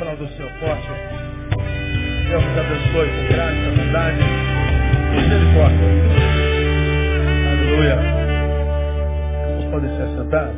[0.00, 0.88] aplauda o Senhor forte.
[2.28, 5.88] Deus te abençoe com graça, bondade e misericórdia.
[7.52, 7.96] Aleluia.
[9.46, 10.54] Vamos poder se assentar?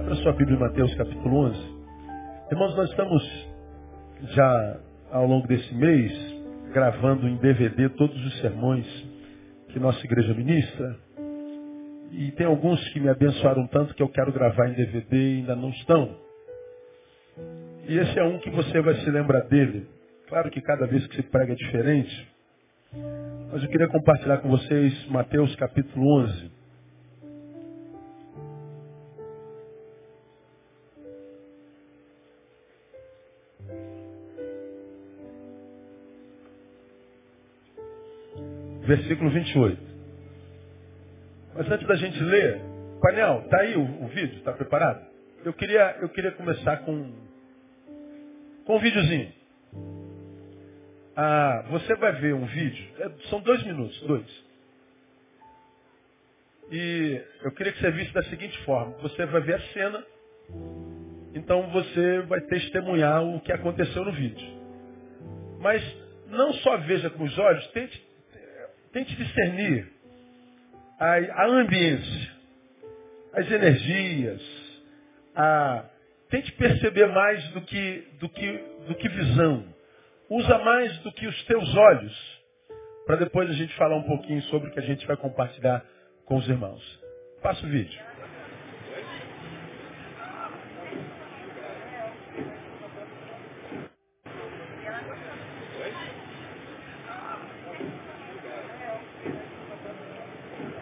[0.00, 1.74] Abra sua Bíblia em Mateus capítulo 11.
[2.52, 3.48] Irmãos, nós estamos
[4.34, 4.76] já
[5.10, 6.12] ao longo desse mês
[6.74, 8.86] gravando em DVD todos os sermões
[9.70, 10.96] que nossa igreja ministra.
[12.12, 15.56] E tem alguns que me abençoaram tanto que eu quero gravar em DVD e ainda
[15.56, 16.23] não estão.
[17.86, 19.86] E esse é um que você vai se lembrar dele.
[20.28, 22.28] Claro que cada vez que se prega é diferente.
[23.52, 26.50] Mas eu queria compartilhar com vocês Mateus capítulo 11.
[38.86, 39.78] Versículo 28.
[41.54, 42.60] Mas antes da gente ler,
[43.00, 44.38] painel, tá aí o, o vídeo?
[44.38, 45.06] Está preparado?
[45.44, 47.12] Eu queria, eu queria começar com,
[48.64, 49.32] com um videozinho.
[51.16, 54.44] Ah, você vai ver um vídeo, é, são dois minutos, dois.
[56.70, 60.04] E eu queria que você visse da seguinte forma, você vai ver a cena,
[61.34, 64.46] então você vai testemunhar o que aconteceu no vídeo.
[65.60, 65.82] Mas
[66.28, 68.08] não só veja com os olhos, tente,
[68.92, 69.88] tente discernir
[70.98, 72.32] a, a ambiência,
[73.34, 74.42] as energias,
[75.36, 75.84] a
[76.30, 78.52] tente perceber mais do que, do que,
[78.88, 79.64] do que visão.
[80.30, 82.42] Usa mais do que os teus olhos.
[83.06, 85.84] Para depois a gente falar um pouquinho sobre o que a gente vai compartilhar
[86.24, 86.82] com os irmãos.
[87.42, 88.00] Passa o vídeo.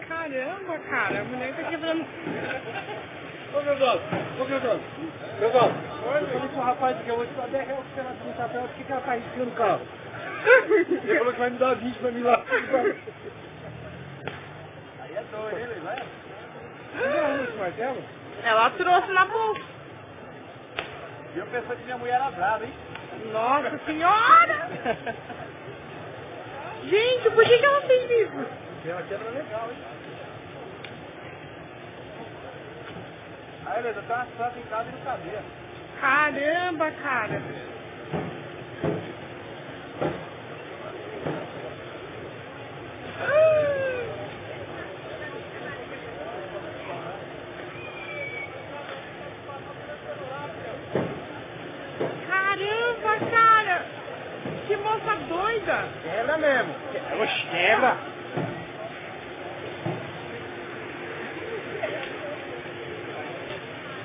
[0.07, 2.22] Caramba, cara, a mulher tá quebrando.
[3.53, 4.01] Ô, meu dono,
[4.39, 4.59] ô, meu
[5.39, 5.73] meu dono,
[6.05, 8.03] eu falei com o rapaz que eu vou te dar 10 reais pra
[8.47, 9.81] pra ela por que ela tá riscando o carro.
[10.43, 12.43] Ele falou que vai me dar 20 pra mim lá.
[15.01, 16.03] Aí é doido, hein?
[16.95, 18.03] Você martelo?
[18.43, 19.61] Ela trouxe na bolsa.
[21.35, 22.73] E eu pensei que minha mulher era brava, hein?
[23.31, 24.69] Nossa senhora!
[26.83, 28.45] Gente, por que, que ela fez isso?
[28.73, 29.77] Porque ela quebra legal, hein?
[33.65, 35.41] Aí, beleza, tá uma santa em casa e não sabia.
[35.99, 37.41] Caramba, cara.
[52.27, 53.85] Caramba, cara.
[54.67, 55.87] Que moça doida.
[56.03, 56.75] Quebra mesmo.
[57.21, 57.97] Oxe, quebra.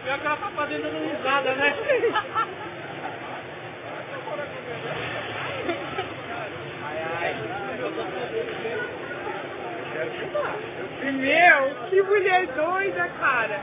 [0.04, 1.74] Pior que ela tá fazendo dando risada, né?
[6.84, 7.36] Ai, ai.
[9.92, 10.54] Quero filmar.
[11.12, 13.60] Meu, que mulher doida, cara.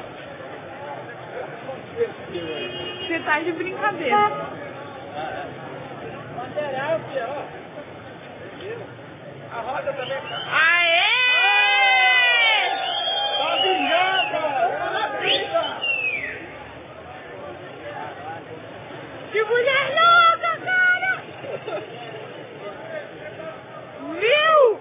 [3.08, 4.32] Você tá de brincadeira.
[7.10, 7.44] Filha, ó.
[9.58, 10.38] A roda também tá.
[10.48, 11.04] Aê!
[13.38, 14.46] Tá brigando!
[14.86, 15.64] Ela briga!
[19.32, 21.14] Que mulher louca, cara!
[24.20, 24.80] Viu?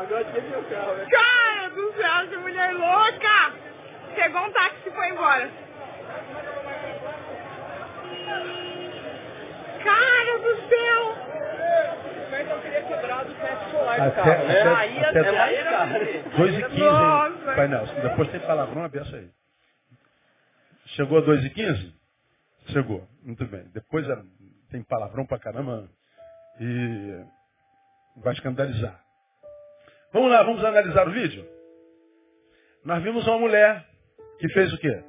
[0.00, 1.06] Agora tem meu carro, né?
[1.10, 3.52] Cara do céu, que mulher louca!
[4.14, 5.48] Pegou um táxi e foi embora.
[9.84, 11.14] Cara do céu!
[12.30, 14.60] Mas eu queria quebrar do teto solar Até- do carro, né?
[14.60, 16.06] até- Aí até- é mais caro.
[16.36, 17.52] 2 e 15, Nossa.
[17.56, 17.86] painel.
[18.02, 19.30] Depois tem palavrão, aberto aí.
[20.96, 21.94] Chegou a 2 e 15?
[22.72, 23.06] Chegou.
[23.22, 23.64] Muito bem.
[23.72, 24.06] Depois
[24.70, 25.88] tem palavrão pra caramba
[26.60, 27.24] e
[28.16, 29.00] vai escandalizar.
[30.12, 31.46] Vamos lá, vamos analisar o vídeo?
[32.84, 33.86] Nós vimos uma mulher
[34.38, 35.04] que fez o quê?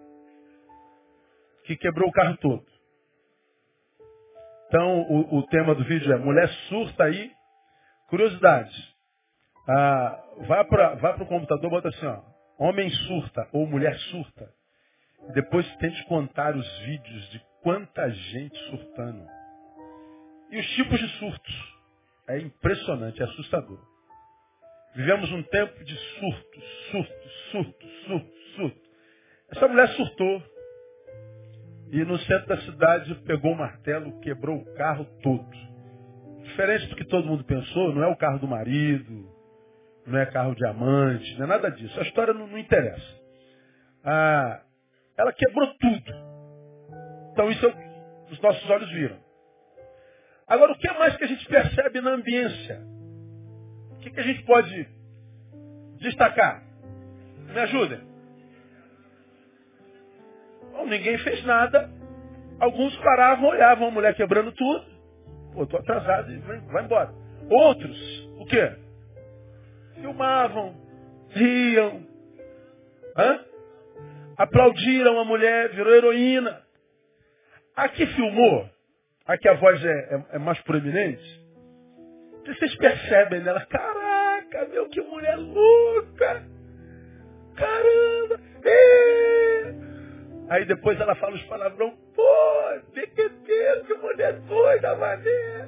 [1.65, 2.65] Que quebrou o carro todo.
[4.67, 7.31] Então, o, o tema do vídeo é Mulher surta aí.
[8.09, 8.95] Curiosidade.
[9.67, 12.38] Ah, vai para o computador, bota assim, ó.
[12.59, 14.51] Homem surta ou mulher surta.
[15.33, 19.25] Depois tente contar os vídeos de quanta gente surtando.
[20.51, 21.79] E os tipos de surtos.
[22.27, 23.79] É impressionante, é assustador.
[24.93, 26.61] Vivemos um tempo de surto,
[26.91, 28.89] surto, surto, surto, surto.
[29.51, 30.43] Essa mulher surtou.
[31.91, 35.49] E no centro da cidade pegou o martelo, quebrou o carro todo.
[36.43, 39.38] Diferente do que todo mundo pensou, não é o carro do marido,
[40.09, 41.99] não é carro de amante, não é nada disso.
[41.99, 43.19] A história não, não interessa.
[44.03, 44.61] ah,
[45.17, 46.13] ela quebrou tudo.
[47.31, 49.17] Então isso que os nossos olhos viram.
[50.47, 52.81] Agora, o que mais que a gente percebe na ambiência?
[53.91, 54.87] O que, que a gente pode
[55.99, 56.63] destacar?
[57.53, 57.99] Me ajudem.
[60.71, 61.89] Bom, ninguém fez nada.
[62.59, 64.85] Alguns paravam, olhavam a mulher quebrando tudo.
[65.53, 67.13] Pô, tô atrasado e vai, vai embora.
[67.49, 68.88] Outros, o quê?
[69.99, 70.75] Filmavam,
[71.29, 72.07] riam.
[73.17, 73.45] Hã?
[74.37, 76.61] Aplaudiram a mulher, virou heroína.
[77.75, 78.69] A que filmou,
[79.25, 81.39] a que a voz é, é, é mais proeminente,
[82.45, 86.43] vocês percebem nela, caraca, meu, que mulher louca!
[87.55, 88.39] Caramba!
[88.63, 89.73] É.
[90.49, 92.23] Aí depois ela fala os palavrão, pô,
[93.85, 95.67] que mulher doida, mané!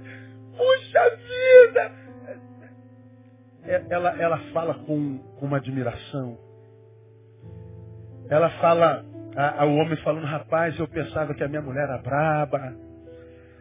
[0.57, 2.11] Puxa vida!
[3.63, 6.38] É, ela, ela fala com, com uma admiração.
[8.30, 9.06] Ela fala,
[9.36, 12.75] a, a, o homem falando, rapaz, eu pensava que a minha mulher era braba.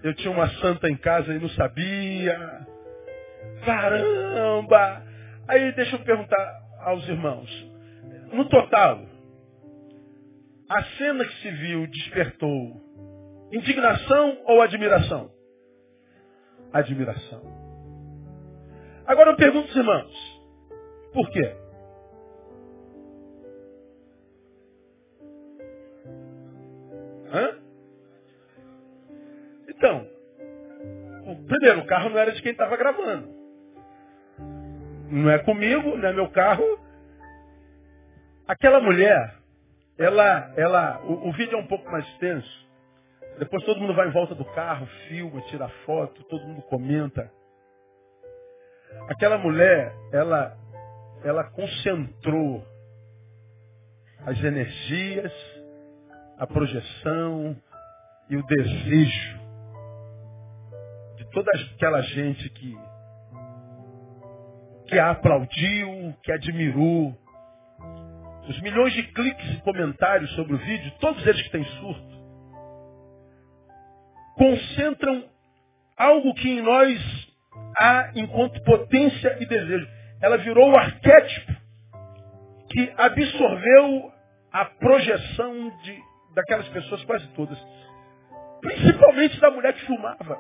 [0.03, 2.67] Eu tinha uma santa em casa e não sabia.
[3.65, 5.03] Caramba!
[5.49, 7.71] Aí deixa eu perguntar aos irmãos.
[8.33, 9.03] No total,
[10.69, 12.81] a cena que se viu despertou
[13.53, 15.31] indignação ou admiração?
[16.73, 17.60] Admiração.
[19.11, 20.43] Agora eu pergunto aos irmãos,
[21.13, 21.57] por quê?
[27.33, 27.59] Hã?
[29.69, 30.07] Então,
[31.49, 33.35] primeiro, o carro não era de quem estava gravando.
[35.11, 36.79] Não é comigo, não é meu carro.
[38.47, 39.39] Aquela mulher,
[39.99, 42.71] ela, ela, o, o vídeo é um pouco mais tenso.
[43.41, 47.29] Depois todo mundo vai em volta do carro, filma, tira foto, todo mundo comenta.
[49.09, 50.57] Aquela mulher, ela,
[51.25, 52.65] ela concentrou
[54.27, 55.33] as energias,
[56.39, 57.57] a projeção
[58.29, 59.41] e o desejo
[61.17, 62.79] de toda aquela gente que,
[64.89, 67.19] que a aplaudiu, que admirou.
[68.49, 72.21] Os milhões de cliques e comentários sobre o vídeo, todos eles que têm surto,
[74.37, 75.29] concentram
[75.97, 77.30] algo que em nós
[77.79, 79.89] há enquanto potência e desejo.
[80.21, 81.53] Ela virou o arquétipo
[82.71, 84.13] que absorveu
[84.53, 85.99] a projeção de,
[86.35, 87.59] daquelas pessoas, quase todas.
[88.61, 90.39] Principalmente da mulher que filmava.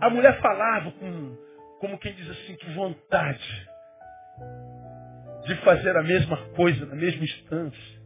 [0.00, 1.36] A mulher falava com,
[1.80, 3.68] como quem diz assim, que vontade
[5.46, 8.00] de fazer a mesma coisa na mesma instância.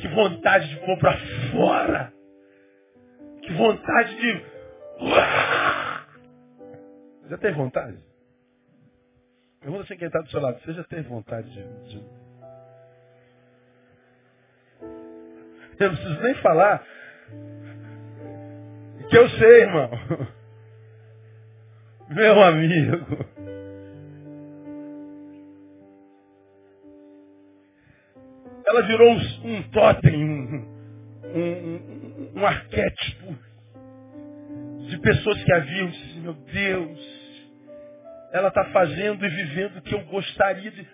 [0.00, 1.18] Que vontade de pôr para
[1.52, 2.12] fora.
[3.42, 4.44] Que vontade de.
[7.30, 7.96] Já teve vontade?
[9.60, 10.60] Pergunta assim quem está do seu lado.
[10.60, 12.04] Você já teve vontade de, de...
[15.78, 16.84] Eu não preciso nem falar.
[19.08, 19.90] Que eu sei, irmão.
[22.10, 23.06] Meu amigo.
[28.66, 30.68] Ela virou um totem, um,
[31.24, 33.38] um, um, arquétipo
[34.88, 35.90] de pessoas que haviam
[36.22, 37.19] meu Deus,
[38.32, 40.86] ela está fazendo e vivendo o que eu gostaria de.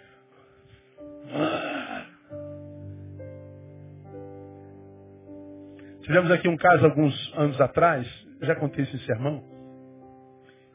[6.03, 8.07] Tivemos aqui um caso alguns anos atrás,
[8.41, 9.43] já contei esse sermão,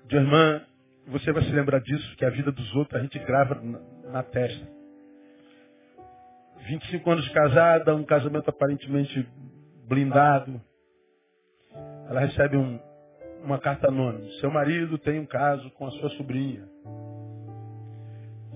[0.05, 0.61] de irmã,
[1.07, 3.79] você vai se lembrar disso, que a vida dos outros a gente grava na,
[4.11, 4.67] na testa.
[6.67, 9.27] 25 anos de casada, um casamento aparentemente
[9.87, 10.61] blindado.
[12.09, 12.79] Ela recebe um,
[13.43, 14.29] uma carta anônima.
[14.39, 16.67] Seu marido tem um caso com a sua sobrinha.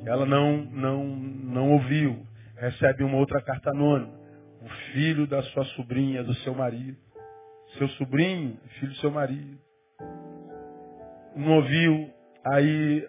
[0.05, 2.25] Ela não, não, não ouviu.
[2.57, 4.13] Recebe uma outra carta anônima.
[4.61, 6.97] O filho da sua sobrinha, do seu marido.
[7.77, 9.57] Seu sobrinho, filho do seu marido.
[11.35, 12.09] Não ouviu.
[12.45, 13.07] Aí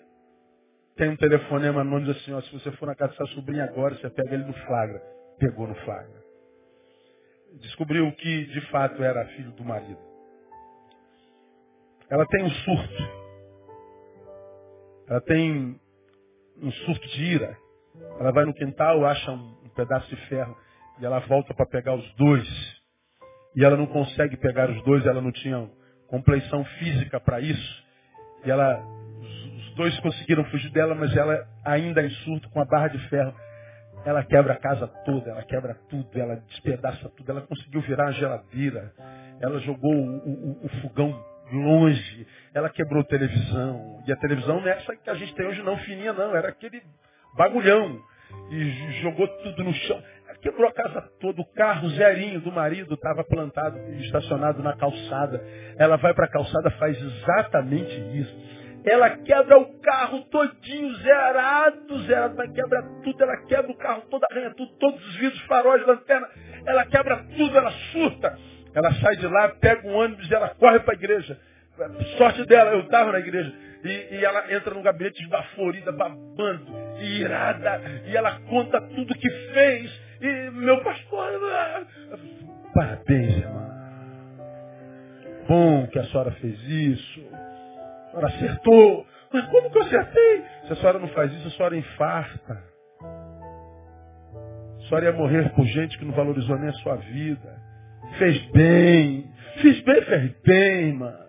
[0.96, 3.94] tem um telefonema anônimo assim, ó, se você for na casa da sua sobrinha agora,
[3.94, 5.02] você pega ele no flagra.
[5.38, 6.24] Pegou no flagra.
[7.60, 10.05] Descobriu que de fato era filho do marido.
[12.08, 13.26] Ela tem um surto.
[15.08, 15.80] Ela tem
[16.62, 17.56] um surto de ira.
[18.20, 20.56] Ela vai no quintal, acha um, pedaço de ferro
[20.98, 22.48] e ela volta para pegar os dois.
[23.54, 25.68] E ela não consegue pegar os dois, ela não tinha
[26.08, 27.84] compleição física para isso.
[28.44, 28.82] E ela,
[29.20, 32.98] os, os dois conseguiram fugir dela, mas ela ainda em surto com a barra de
[33.08, 33.34] ferro.
[34.04, 37.30] Ela quebra a casa toda, ela quebra tudo, ela despedaça tudo.
[37.30, 38.92] Ela conseguiu virar a geladeira.
[39.40, 41.12] Ela jogou o, o, o fogão
[41.52, 42.26] longe.
[42.54, 44.02] Ela quebrou televisão.
[44.06, 46.34] E a televisão não é essa que a gente tem hoje não, fininha não.
[46.34, 46.82] Era aquele
[47.36, 48.00] bagulhão.
[48.50, 50.02] E jogou tudo no chão.
[50.40, 51.40] quebrou a casa toda.
[51.40, 55.42] O carro zerinho do marido estava plantado, estacionado na calçada.
[55.78, 58.56] Ela vai para a calçada, faz exatamente isso.
[58.84, 63.22] Ela quebra o carro todinho, zerado, zerado, mas quebra tudo.
[63.22, 66.28] Ela quebra o carro todo, arranha tudo, todos os vidros, faróis, lanterna.
[66.64, 68.38] Ela quebra tudo, ela surta.
[68.76, 71.40] Ela sai de lá, pega um ônibus e ela corre para a igreja.
[72.18, 73.50] Sorte dela, eu estava na igreja.
[73.82, 76.66] E, e, ela entra no gabinete esbaforida, babando,
[77.00, 77.80] irada.
[78.04, 80.00] E ela conta tudo que fez.
[80.20, 81.40] E meu pastor.
[82.74, 83.66] Parabéns, irmã.
[85.48, 87.26] Bom que a senhora fez isso.
[87.32, 89.06] A senhora acertou.
[89.32, 90.44] Mas como que eu acertei?
[90.66, 92.62] Se a senhora não faz isso, a senhora infarta.
[93.00, 97.55] A senhora ia morrer por gente que não valorizou nem a sua vida.
[98.18, 99.24] Fez bem.
[99.60, 101.26] Fiz bem, fez bem, mano.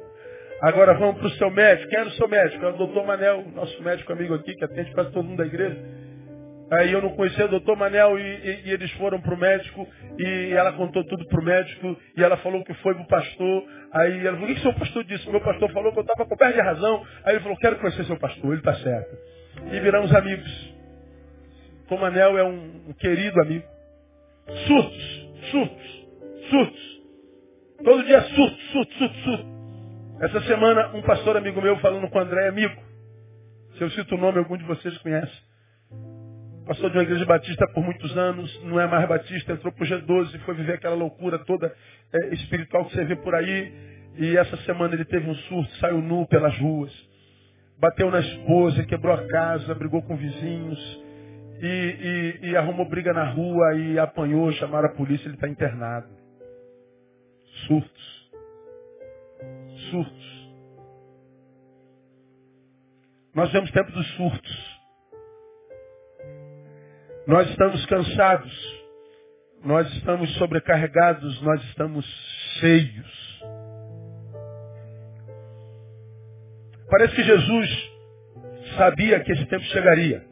[0.61, 1.89] Agora vamos para o seu médico.
[1.89, 2.65] Quem era o seu médico?
[2.65, 5.77] É o doutor Manel, nosso médico amigo aqui, que atende quase todo mundo da igreja.
[6.71, 9.87] Aí eu não conhecia o doutor Manel e, e, e eles foram para o médico
[10.19, 13.63] e ela contou tudo para o médico e ela falou que foi para o pastor.
[13.93, 15.29] Aí ela falou, o que, seu pastor disse?
[15.29, 17.05] Meu pastor falou que eu estava coberto de razão.
[17.23, 19.17] Aí ele falou, quero conhecer seu pastor, ele está certo.
[19.71, 20.75] E viramos amigos.
[21.85, 23.65] O doutor Manel é um, um querido amigo.
[24.65, 26.06] Surtos, surtos,
[26.49, 27.01] surtos.
[27.83, 29.57] Todo dia surto, surto, surto, surto.
[30.19, 32.75] Essa semana, um pastor amigo meu falando com o André, amigo,
[33.77, 35.31] se eu cito o nome, algum de vocês conhece.
[36.65, 39.87] Pastor de uma igreja batista por muitos anos, não é mais batista, entrou para o
[39.87, 41.73] G12, foi viver aquela loucura toda
[42.11, 43.71] é, espiritual que você vê por aí.
[44.17, 46.91] E essa semana ele teve um surto, saiu nu pelas ruas,
[47.79, 51.03] bateu na esposa, quebrou a casa, brigou com vizinhos,
[51.61, 56.16] e, e, e arrumou briga na rua e apanhou, chamaram a polícia, ele está internado.
[57.65, 58.17] Surtos
[59.89, 60.47] surtos.
[63.33, 64.77] Nós vemos tempo dos surtos.
[67.27, 68.77] Nós estamos cansados.
[69.63, 71.41] Nós estamos sobrecarregados.
[71.41, 72.05] Nós estamos
[72.59, 73.43] cheios.
[76.89, 77.91] Parece que Jesus
[78.77, 80.25] sabia que esse tempo chegaria.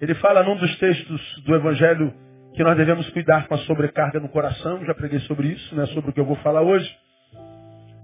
[0.00, 2.12] Ele fala num dos textos do Evangelho
[2.56, 4.84] que nós devemos cuidar com a sobrecarga no coração.
[4.84, 6.90] Já preguei sobre isso, não é sobre o que eu vou falar hoje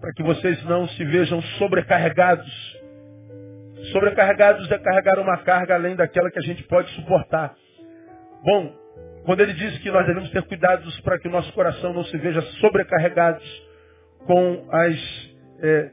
[0.03, 2.53] para que vocês não se vejam sobrecarregados.
[3.93, 7.55] Sobrecarregados é carregar uma carga além daquela que a gente pode suportar.
[8.43, 8.75] Bom,
[9.25, 12.19] quando ele diz que nós devemos ter cuidados para que o nosso coração não se
[12.19, 13.45] veja sobrecarregados
[14.27, 15.31] com as
[15.61, 15.91] é,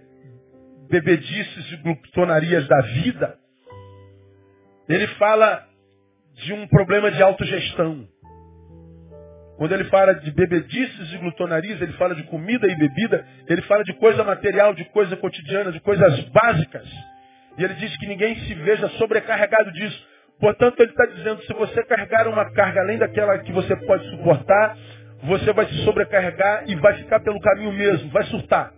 [0.89, 3.37] bebedices e glutonarias da vida,
[4.89, 5.67] ele fala
[6.33, 8.07] de um problema de autogestão.
[9.59, 13.83] Quando ele fala de bebedices e glutonarias, ele fala de comida e bebida, ele fala
[13.83, 16.87] de coisa material, de coisa cotidiana, de coisas básicas.
[17.57, 20.07] E ele diz que ninguém se veja sobrecarregado disso.
[20.39, 24.77] Portanto, ele está dizendo, se você carregar uma carga além daquela que você pode suportar,
[25.23, 28.71] você vai se sobrecarregar e vai ficar pelo caminho mesmo, vai surtar.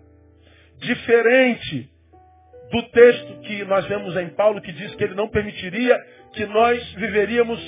[0.79, 1.91] Diferente
[2.71, 5.95] do texto que nós vemos em Paulo, que diz que ele não permitiria
[6.33, 7.59] que nós viveríamos,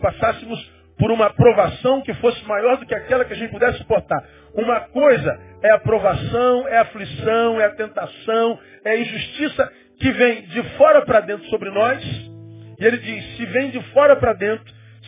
[0.00, 4.22] passássemos por uma provação que fosse maior do que aquela que a gente pudesse suportar.
[4.54, 5.80] Uma coisa é a
[6.68, 11.46] é a aflição, é a tentação, é a injustiça que vem de fora para dentro
[11.48, 12.02] sobre nós.
[12.80, 14.64] E ele diz, se vem de fora para dentro,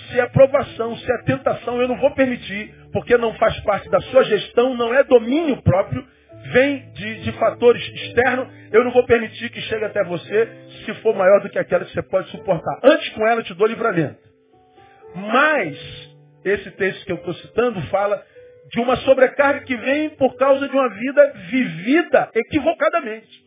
[0.09, 4.01] se é provação, se é tentação, eu não vou permitir, porque não faz parte da
[4.01, 6.05] sua gestão, não é domínio próprio,
[6.53, 10.49] vem de, de fatores externos, eu não vou permitir que chegue até você
[10.85, 12.81] se for maior do que aquela que você pode suportar.
[12.83, 14.30] Antes com ela eu te dou livramento.
[15.14, 15.76] Mas,
[16.45, 18.25] esse texto que eu estou citando fala
[18.71, 23.45] de uma sobrecarga que vem por causa de uma vida vivida equivocadamente.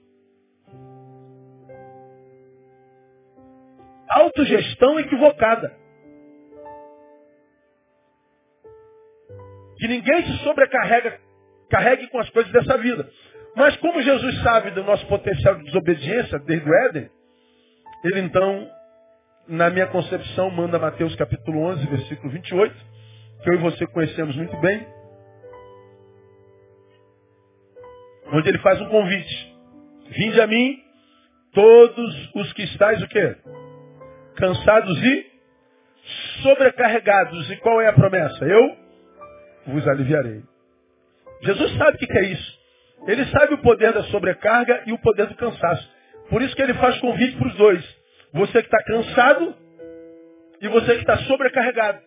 [4.09, 5.73] Autogestão equivocada.
[9.77, 11.19] Que ninguém se sobrecarrega,
[11.69, 13.09] carregue com as coisas dessa vida.
[13.55, 17.09] Mas como Jesus sabe do nosso potencial de desobediência desde o Éden,
[18.03, 18.69] ele então
[19.47, 22.75] na minha concepção, manda Mateus capítulo 11, versículo 28,
[23.43, 24.87] que eu e você conhecemos muito bem,
[28.31, 29.53] onde ele faz um convite.
[30.09, 30.79] Vinde a mim,
[31.53, 33.35] todos os que estáis o quê?
[34.35, 35.31] Cansados e
[36.41, 37.51] sobrecarregados.
[37.51, 38.45] E qual é a promessa?
[38.45, 38.77] Eu
[39.67, 40.41] vos aliviarei.
[41.41, 42.59] Jesus sabe o que é isso.
[43.07, 45.89] Ele sabe o poder da sobrecarga e o poder do cansaço.
[46.29, 48.02] Por isso que ele faz convite para os dois.
[48.33, 49.55] Você que está cansado
[50.59, 52.01] e você que está sobrecarregado.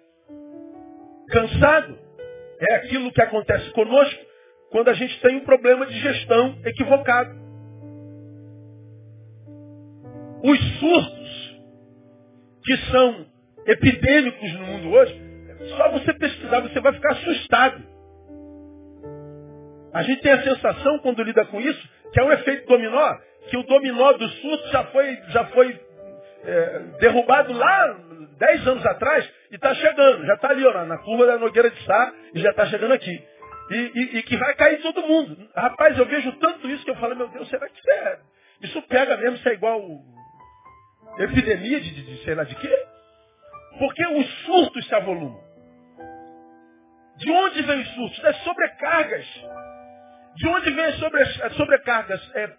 [1.30, 1.98] Cansado
[2.58, 4.24] é aquilo que acontece conosco
[4.70, 7.30] quando a gente tem um problema de gestão equivocado.
[10.42, 11.60] Os surtos
[12.64, 13.26] que são
[13.66, 15.26] epidêmicos no mundo hoje,
[15.76, 17.82] Só você pesquisar, você vai ficar assustado.
[19.92, 23.14] A gente tem a sensação, quando lida com isso, que é um efeito dominó,
[23.48, 25.85] que o dominó do surto já foi, já foi
[26.44, 27.98] é, derrubado lá
[28.38, 30.24] 10 anos atrás e está chegando.
[30.26, 33.24] Já está ali, ó, na, curva da Nogueira de Sá e já está chegando aqui.
[33.70, 35.36] E, e, e, que vai cair todo mundo.
[35.54, 38.18] Rapaz, eu vejo tanto isso que eu falo, meu Deus, será que isso é...
[38.62, 39.82] Isso pega mesmo, isso é igual
[41.18, 42.86] epidemia de, de, de sei lá de quê?
[43.78, 45.40] Porque os surtos se avolumam.
[47.16, 48.18] De onde vem os surtos?
[48.20, 49.26] Das sobrecargas.
[50.36, 52.30] De onde vem sobre, as sobrecargas?
[52.34, 52.50] É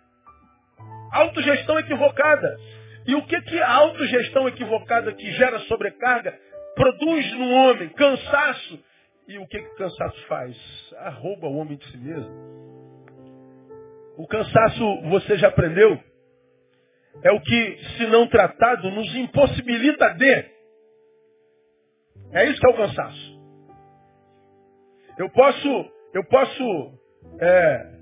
[1.12, 2.58] autogestão equivocada.
[3.08, 6.38] E o que, que a autogestão equivocada que gera sobrecarga
[6.76, 7.90] produz no homem?
[7.90, 8.84] Cansaço.
[9.30, 10.56] E o que, que o cansaço faz?
[10.98, 12.48] Arrouba o homem de si mesmo.
[14.18, 15.98] O cansaço, você já aprendeu,
[17.24, 20.46] é o que, se não tratado, nos impossibilita de.
[22.34, 23.38] É isso que é o cansaço.
[25.18, 27.00] Eu posso, eu posso,
[27.40, 28.00] é,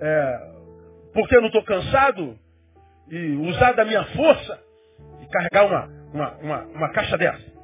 [0.00, 0.38] é,
[1.12, 2.38] porque eu não estou cansado,
[3.10, 4.58] e usar da minha força
[5.20, 7.58] e carregar uma, uma, uma, uma caixa dessa.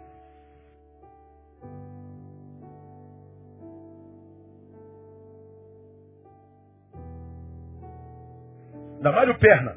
[9.25, 9.77] Mário Perna.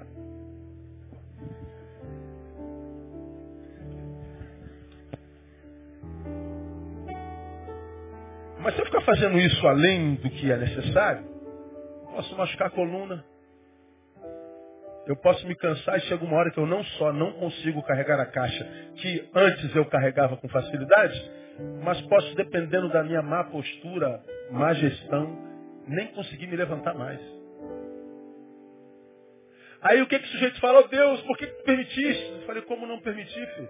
[8.59, 11.23] Mas se eu ficar fazendo isso além do que é necessário,
[12.13, 13.23] posso machucar a coluna.
[15.07, 18.19] Eu posso me cansar e chega uma hora que eu não só não consigo carregar
[18.19, 18.65] a caixa,
[18.97, 21.31] que antes eu carregava com facilidade,
[21.81, 24.21] mas posso, dependendo da minha má postura,
[24.51, 25.37] má gestão,
[25.87, 27.21] nem conseguir me levantar mais.
[29.81, 30.81] Aí o que, que o sujeito fala?
[30.81, 32.31] Oh, Deus, por que, que permitiste?
[32.33, 33.69] Eu falei, como não permitir, filho?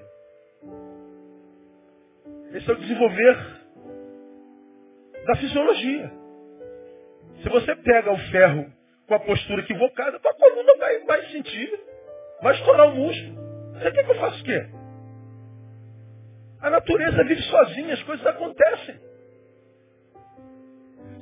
[2.54, 3.38] Esse é o desenvolver
[5.28, 6.12] da fisiologia.
[7.44, 8.77] Se você pega o ferro
[9.08, 11.72] com a postura equivocada, tua coluna vai, vai sentir,
[12.42, 13.38] vai estourar o músculo.
[13.74, 14.68] Você quer que eu faça o quê?
[16.62, 18.96] A natureza vive sozinha, as coisas acontecem.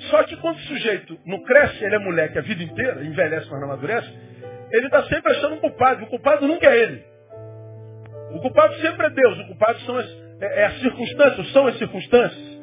[0.10, 3.60] Só que quando o sujeito não cresce, ele é moleque a vida inteira, envelhece, mas
[3.60, 4.10] não amadurece,
[4.72, 6.04] ele está sempre achando um culpado.
[6.04, 7.04] O culpado nunca é ele.
[8.32, 9.40] O culpado sempre é Deus.
[9.40, 10.10] O culpado são as,
[10.42, 12.56] é, é as circunstâncias, são as circunstâncias.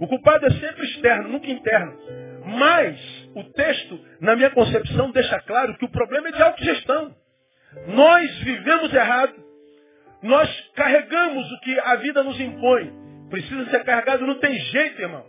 [0.00, 1.98] O culpado é sempre externo, nunca interno.
[2.48, 2.98] Mas
[3.34, 7.14] o texto, na minha concepção, deixa claro que o problema é de autogestão.
[7.88, 9.34] Nós vivemos errado.
[10.22, 12.90] Nós carregamos o que a vida nos impõe.
[13.28, 15.26] Precisa ser carregado, não tem jeito, irmão.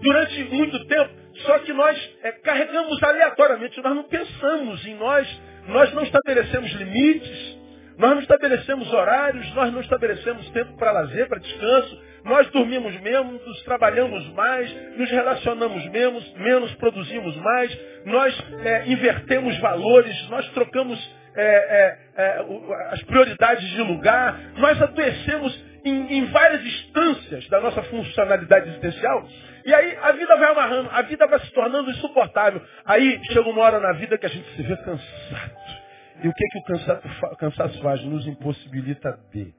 [0.00, 1.14] Durante muito tempo,
[1.46, 7.58] só que nós é, carregamos aleatoriamente, nós não pensamos em nós, nós não estabelecemos limites,
[7.96, 13.62] nós não estabelecemos horários, nós não estabelecemos tempo para lazer, para descanso, nós dormimos menos,
[13.64, 21.44] trabalhamos mais, nos relacionamos menos, menos produzimos mais, nós é, invertemos valores, nós trocamos é,
[21.44, 22.44] é, é
[22.90, 29.26] as prioridades de lugar, nós adoecemos em, em várias instâncias da nossa funcionalidade existencial.
[29.64, 32.60] E aí a vida vai amarrando, a vida vai se tornando insuportável.
[32.84, 35.78] Aí chega uma hora na vida que a gente se vê cansado.
[36.22, 38.02] E o que, que o cansaço, cansaço faz?
[38.04, 39.54] Nos impossibilita de.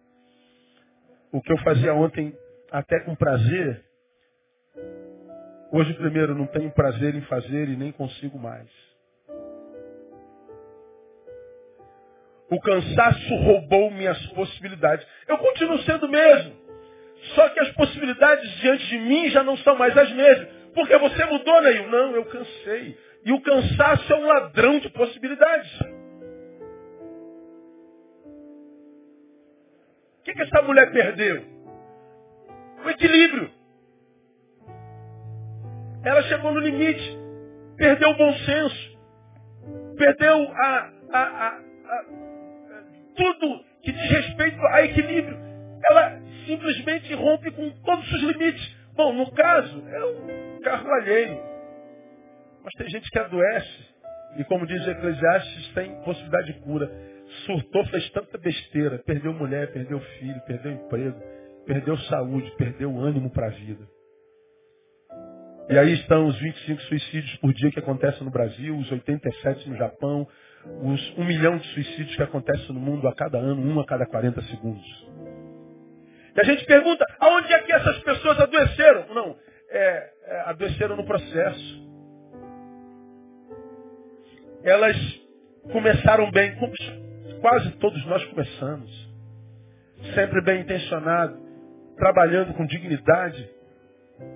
[1.32, 2.34] O que eu fazia ontem
[2.72, 3.84] até com prazer,
[5.72, 8.70] hoje primeiro não tenho prazer em fazer e nem consigo mais.
[12.50, 15.06] O cansaço roubou minhas possibilidades.
[15.28, 16.56] Eu continuo sendo o mesmo.
[17.36, 20.48] Só que as possibilidades diante de mim já não são mais as mesmas.
[20.74, 21.90] Porque você mudou, Neil?
[21.90, 22.98] Não, eu cansei.
[23.24, 25.80] E o cansaço é um ladrão de possibilidades.
[30.20, 31.59] O que, que essa mulher perdeu?
[32.86, 33.52] O equilíbrio.
[36.04, 37.18] Ela chegou no limite,
[37.78, 39.00] perdeu o bom senso,
[39.98, 42.06] perdeu a, a, a, a
[43.16, 45.38] tudo que diz respeito a equilíbrio.
[45.90, 48.78] Ela simplesmente rompe com todos os limites.
[48.96, 51.40] Bom, no caso, é um carro alheio.
[52.64, 53.90] Mas tem gente que adoece.
[54.38, 56.90] E como diz Eclesiastes, tem possibilidade de cura.
[57.46, 59.00] Surtou, fez tanta besteira.
[59.00, 63.88] Perdeu mulher, perdeu filho, perdeu emprego perdeu saúde, perdeu ânimo para a vida.
[65.70, 69.78] E aí estão os 25 suicídios por dia que acontecem no Brasil, os 87 no
[69.78, 70.28] Japão,
[70.82, 74.04] os 1 milhão de suicídios que acontecem no mundo a cada ano, um a cada
[74.08, 75.08] 40 segundos.
[76.36, 79.14] E a gente pergunta, aonde é que essas pessoas adoeceram?
[79.14, 79.36] Não,
[79.70, 81.90] é, é, adoeceram no processo.
[84.64, 84.98] Elas
[85.72, 86.74] começaram bem, como
[87.42, 89.10] quase todos nós começamos.
[90.16, 91.49] Sempre bem intencionado
[92.00, 93.48] trabalhando com dignidade,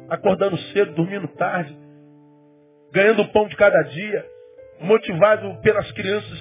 [0.09, 1.75] acordando cedo, dormindo tarde,
[2.91, 4.25] ganhando o pão de cada dia,
[4.79, 6.39] motivado pelas crianças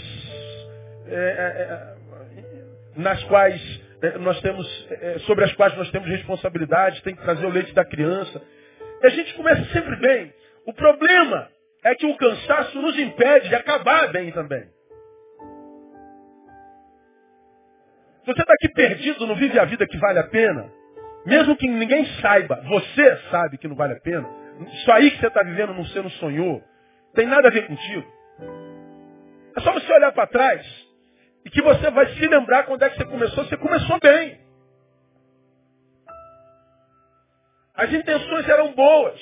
[1.06, 1.92] é, é, é
[2.96, 7.46] nas quais é, nós temos, é, sobre as quais nós temos responsabilidade, tem que trazer
[7.46, 8.42] o leite da criança.
[9.00, 10.32] E a gente começa sempre bem.
[10.66, 11.48] O problema
[11.84, 14.68] é que o cansaço nos impede de acabar bem também.
[18.24, 20.70] Você está aqui perdido, não vive a vida que vale a pena.
[21.24, 24.28] Mesmo que ninguém saiba, você sabe que não vale a pena.
[24.72, 26.62] Isso aí que você está vivendo não você não sonhou.
[27.14, 28.06] Tem nada a ver contigo.
[29.56, 30.66] É só você olhar para trás
[31.44, 33.44] e que você vai se lembrar quando é que você começou.
[33.44, 34.40] Você começou bem.
[37.74, 39.20] As intenções eram boas.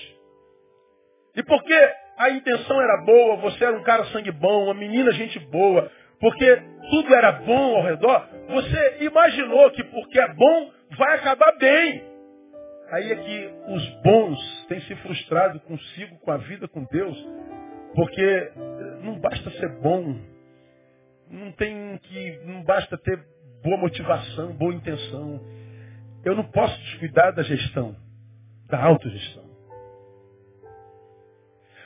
[1.37, 1.75] E porque
[2.19, 6.63] a intenção era boa, você era um cara sangue bom, uma menina gente boa, porque
[6.91, 12.11] tudo era bom ao redor, você imaginou que porque é bom, vai acabar bem.
[12.91, 17.17] Aí é que os bons têm se frustrado consigo, com a vida, com Deus,
[17.95, 18.53] porque
[19.03, 20.19] não basta ser bom,
[21.31, 23.21] não tem que, não basta ter
[23.63, 25.41] boa motivação, boa intenção.
[26.25, 27.95] Eu não posso descuidar da gestão,
[28.67, 29.49] da autogestão.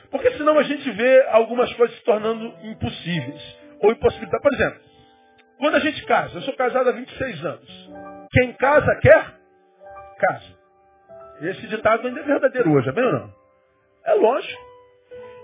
[0.09, 4.41] Porque senão a gente vê algumas coisas se tornando impossíveis ou impossibilidade.
[4.41, 4.79] Por exemplo,
[5.59, 7.89] quando a gente casa, eu sou casado há 26 anos.
[8.35, 9.33] Quem casa quer,
[10.19, 10.59] casa.
[11.39, 13.33] Esse ditado ainda é verdadeiro hoje, é bem ou não?
[14.03, 14.61] É lógico.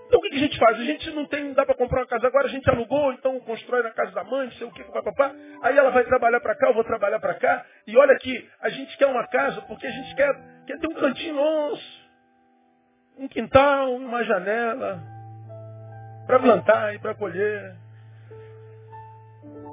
[0.07, 0.77] Então o que a gente faz?
[0.77, 3.39] A gente não tem, não dá para comprar uma casa agora, a gente alugou, então
[3.39, 5.33] constrói na casa da mãe, não sei o que, papapá.
[5.61, 7.65] Aí ela vai trabalhar para cá, eu vou trabalhar para cá.
[7.87, 10.35] E olha aqui, a gente quer uma casa porque a gente quer,
[10.67, 12.11] quer ter um cantinho nosso.
[13.17, 15.01] Um quintal, uma janela.
[16.27, 17.73] Para plantar e para colher.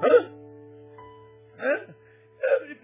[0.04, 0.38] Hã?
[1.58, 1.98] É?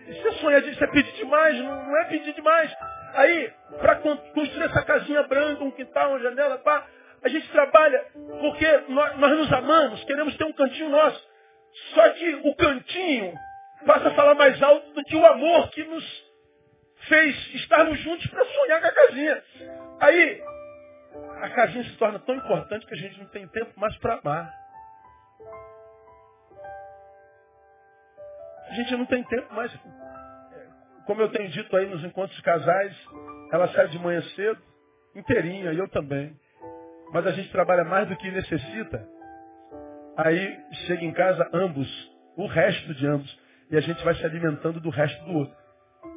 [0.09, 2.75] Isso é sonhar, isso é pedir demais, não é pedir demais.
[3.15, 6.87] Aí, para construir essa casinha branca, um quintal, uma janela, pá,
[7.23, 8.05] a gente trabalha
[8.41, 11.35] porque nós, nós nos amamos, queremos ter um cantinho nosso.
[11.95, 13.35] Só que o cantinho
[13.87, 16.05] passa a falar mais alto do que o amor que nos
[17.09, 19.43] fez estarmos juntos para sonhar com a casinha.
[20.01, 20.43] Aí,
[21.41, 24.53] a casinha se torna tão importante que a gente não tem tempo mais para amar.
[28.75, 29.73] A gente não tem tempo mais.
[31.07, 32.93] Como eu tenho dito aí nos encontros de casais,
[33.53, 34.61] ela sai de manhã cedo,
[35.15, 36.37] inteirinha, e eu também.
[37.13, 39.09] Mas a gente trabalha mais do que necessita.
[40.17, 41.89] Aí chega em casa ambos,
[42.37, 43.39] o resto de ambos.
[43.71, 45.57] E a gente vai se alimentando do resto do outro.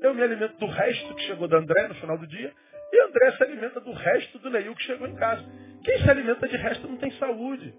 [0.02, 2.52] Eu me alimento do resto que chegou da André no final do dia.
[2.92, 5.46] E André se alimenta do resto do Neil que chegou em casa.
[5.84, 7.72] Quem se alimenta de resto não tem saúde.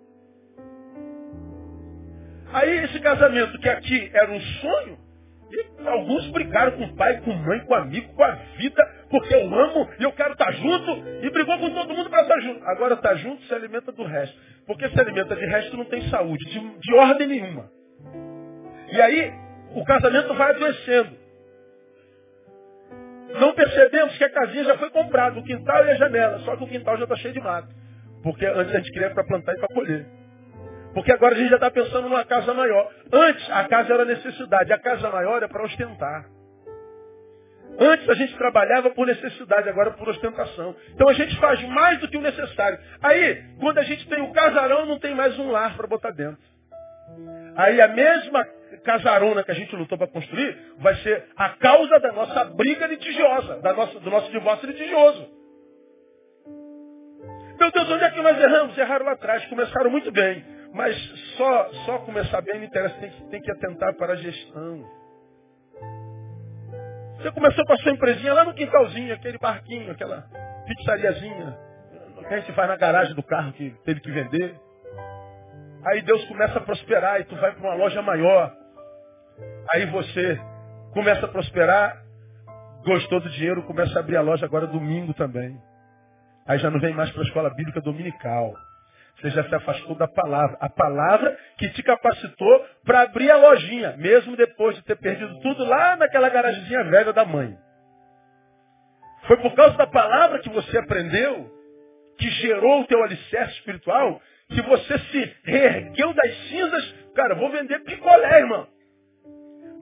[2.52, 4.98] Aí esse casamento que aqui era um sonho,
[5.86, 9.34] alguns brigaram com o pai, com a mãe, com o amigo, com a vida, porque
[9.34, 10.90] eu amo e eu quero estar junto,
[11.22, 12.64] e brigou com todo mundo para estar junto.
[12.64, 14.36] Agora está junto se alimenta do resto.
[14.66, 17.70] Porque se alimenta de resto não tem saúde, de, de ordem nenhuma.
[18.92, 19.32] E aí
[19.74, 21.16] o casamento vai adoecendo.
[23.40, 26.64] Não percebemos que a casinha já foi comprada, o quintal e a janela, só que
[26.64, 27.68] o quintal já está cheio de mato.
[28.22, 30.06] Porque antes a gente queria para plantar e para colher.
[30.94, 32.90] Porque agora a gente já está pensando numa casa maior.
[33.12, 36.26] Antes a casa era necessidade, a casa maior é para ostentar.
[37.80, 40.74] Antes a gente trabalhava por necessidade, agora por ostentação.
[40.94, 42.78] Então a gente faz mais do que o necessário.
[43.00, 46.42] Aí, quando a gente tem o casarão, não tem mais um lar para botar dentro.
[47.56, 48.44] Aí a mesma
[48.84, 53.60] casarona que a gente lutou para construir vai ser a causa da nossa briga litigiosa,
[53.60, 55.28] da nossa, do nosso divórcio litigioso.
[57.58, 58.78] Meu Deus, onde é que nós erramos?
[58.78, 60.44] Erraram lá atrás, começaram muito bem.
[60.78, 60.96] Mas
[61.36, 64.88] só, só começar bem não interessa, tem que, tem que atentar para a gestão.
[67.16, 70.24] Você começou com a sua empresinha lá no quintalzinho, aquele barquinho, aquela
[70.68, 71.58] pizzariazinha,
[72.28, 74.54] que a gente faz na garagem do carro que teve que vender.
[75.84, 78.54] Aí Deus começa a prosperar e tu vai para uma loja maior.
[79.72, 80.40] Aí você
[80.92, 82.00] começa a prosperar,
[82.84, 85.60] gostou do dinheiro, começa a abrir a loja agora domingo também.
[86.46, 88.54] Aí já não vem mais para a escola bíblica dominical.
[89.20, 90.56] Você já se afastou da palavra.
[90.60, 95.64] A palavra que te capacitou para abrir a lojinha, mesmo depois de ter perdido tudo
[95.64, 97.56] lá naquela garagemzinha velha da mãe.
[99.26, 101.50] Foi por causa da palavra que você aprendeu,
[102.16, 106.94] que gerou o teu alicerce espiritual, que você se reergueu das cinzas.
[107.14, 108.68] Cara, vou vender picolé, irmão.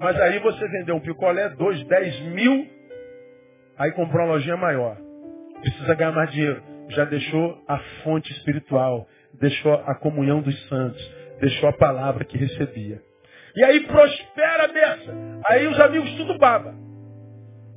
[0.01, 2.66] Mas aí você vendeu um picolé, dois, dez mil,
[3.79, 4.96] aí comprou uma lojinha maior.
[5.61, 6.62] Precisa ganhar mais dinheiro.
[6.88, 9.07] Já deixou a fonte espiritual
[9.40, 13.01] deixou a comunhão dos santos, deixou a palavra que recebia.
[13.55, 15.14] E aí prospera a mesa.
[15.49, 16.75] Aí os amigos tudo baba.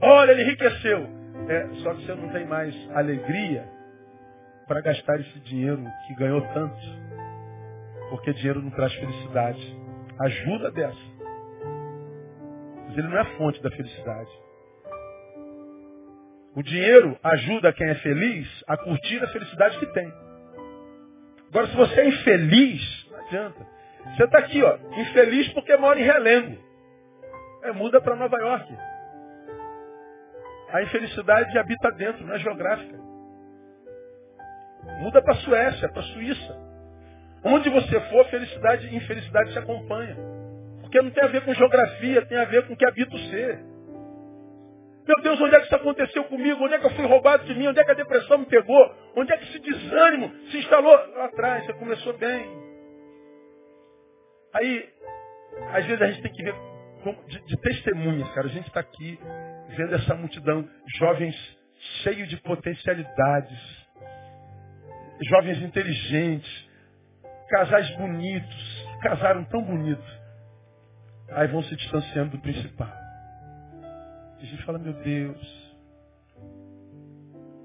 [0.02, 1.08] Olha, ele enriqueceu.
[1.48, 3.66] É, só que você não tem mais alegria
[4.68, 6.80] para gastar esse dinheiro que ganhou tanto.
[8.10, 9.78] Porque dinheiro não traz felicidade.
[10.20, 11.10] Ajuda dessa.
[12.88, 14.30] Mas ele não é a fonte da felicidade.
[16.56, 20.12] O dinheiro ajuda quem é feliz a curtir a felicidade que tem.
[21.50, 23.68] Agora, se você é infeliz, não adianta.
[24.16, 26.58] Você está aqui, ó, infeliz porque mora em Realengo.
[27.64, 28.78] É, muda para Nova York.
[30.72, 32.98] A infelicidade habita dentro, não é geográfica.
[35.00, 36.70] Muda para Suécia, para Suíça.
[37.44, 40.16] Onde você for, felicidade infelicidade se acompanha.
[40.82, 43.20] Porque não tem a ver com geografia, tem a ver com o que habita o
[43.30, 43.60] ser.
[45.10, 46.64] Meu Deus, onde é que isso aconteceu comigo?
[46.64, 47.66] Onde é que eu fui roubado de mim?
[47.66, 48.96] Onde é que a depressão me pegou?
[49.16, 50.94] Onde é que esse desânimo se instalou?
[51.16, 52.48] Lá atrás, você começou bem.
[54.54, 54.88] Aí,
[55.74, 56.54] às vezes a gente tem que ver
[57.28, 58.46] de, de testemunhas, cara.
[58.46, 59.20] A gente está aqui
[59.70, 60.70] vendo essa multidão,
[61.00, 61.36] jovens
[62.04, 63.88] cheios de potencialidades,
[65.28, 66.70] jovens inteligentes,
[67.50, 70.20] casais bonitos, casaram tão bonitos.
[71.32, 73.09] Aí vão se distanciando do principal.
[74.40, 75.76] E a gente fala, meu Deus,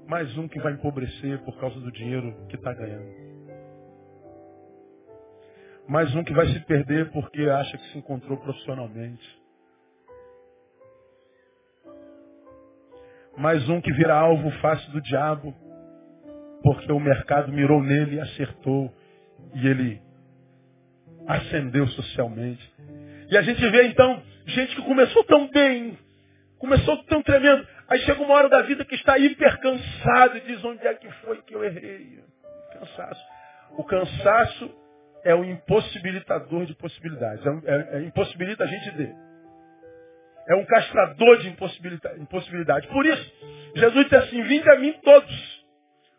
[0.07, 3.25] mais um que vai empobrecer por causa do dinheiro que está ganhando.
[5.87, 9.23] Mais um que vai se perder porque acha que se encontrou profissionalmente.
[13.37, 15.53] Mais um que vira alvo fácil do diabo
[16.61, 18.91] porque o mercado mirou nele e acertou.
[19.53, 20.01] E ele
[21.27, 22.73] ascendeu socialmente.
[23.29, 25.97] E a gente vê então gente que começou tão bem,
[26.65, 27.67] Começou tão tremendo.
[27.87, 31.07] Aí chega uma hora da vida que está hiper cansado e diz onde é que
[31.21, 32.19] foi que eu errei.
[32.73, 33.21] Cansaço.
[33.77, 34.75] O cansaço
[35.23, 37.45] é o impossibilitador de possibilidades.
[37.45, 39.15] É, é, é impossibilita a gente de.
[40.47, 42.87] É um castrador de impossibilidade, impossibilidade.
[42.87, 43.31] Por isso,
[43.75, 45.65] Jesus disse assim, vinde a mim todos,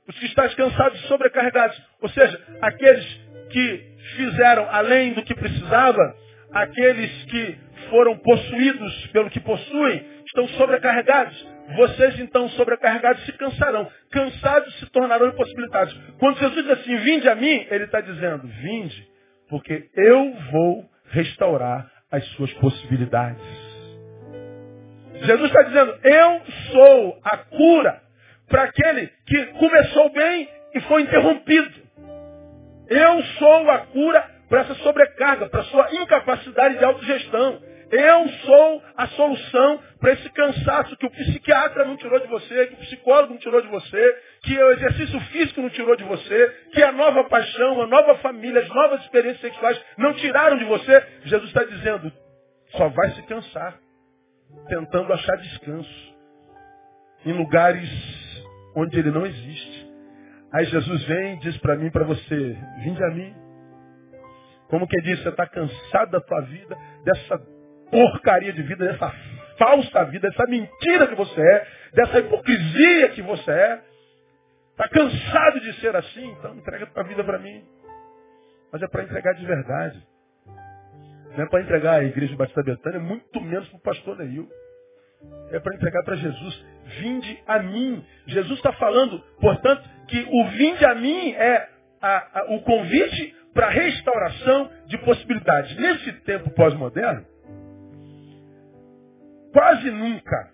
[0.06, 1.76] os que estão cansados e sobrecarregados.
[2.00, 3.04] Ou seja, aqueles
[3.50, 6.16] que fizeram além do que precisava,
[6.52, 11.46] aqueles que foram possuídos pelo que possuem, estão sobrecarregados.
[11.76, 13.88] Vocês então sobrecarregados se cansarão.
[14.10, 15.92] Cansados se tornarão impossibilitados.
[16.18, 19.08] Quando Jesus diz assim, vinde a mim, ele está dizendo, vinde,
[19.48, 23.42] porque eu vou restaurar as suas possibilidades.
[25.22, 28.02] Jesus está dizendo, eu sou a cura
[28.48, 31.86] para aquele que começou bem e foi interrompido.
[32.88, 37.60] Eu sou a cura para essa sobrecarga, para sua incapacidade de autogestão.
[37.90, 42.74] Eu sou a solução para esse cansaço que o psiquiatra não tirou de você, que
[42.74, 46.82] o psicólogo não tirou de você, que o exercício físico não tirou de você, que
[46.82, 51.00] a nova paixão, a nova família, as novas experiências sexuais não tiraram de você.
[51.24, 52.12] Jesus está dizendo,
[52.72, 53.78] só vai se cansar,
[54.68, 56.16] tentando achar descanso
[57.24, 57.88] em lugares
[58.74, 59.86] onde ele não existe.
[60.52, 63.34] Aí Jesus vem e diz para mim, para você, vinde a mim.
[64.68, 67.55] Como que diz, você está cansado da tua vida, dessa
[67.90, 69.12] porcaria de vida, dessa
[69.58, 73.82] falsa vida, dessa mentira que você é, dessa hipocrisia que você é.
[74.72, 76.30] Está cansado de ser assim?
[76.32, 77.64] Então entrega a tua vida para mim.
[78.70, 80.06] Mas é para entregar de verdade.
[81.34, 84.46] Não é para entregar a igreja Batista Betânia, muito menos para o pastor Neil.
[85.50, 86.66] É para entregar para Jesus.
[87.00, 88.04] Vinde a mim.
[88.26, 91.68] Jesus está falando, portanto, que o vinde a mim é
[92.02, 95.74] a, a, o convite para restauração de possibilidades.
[95.76, 97.24] Nesse tempo pós-moderno,
[99.56, 100.52] Quase nunca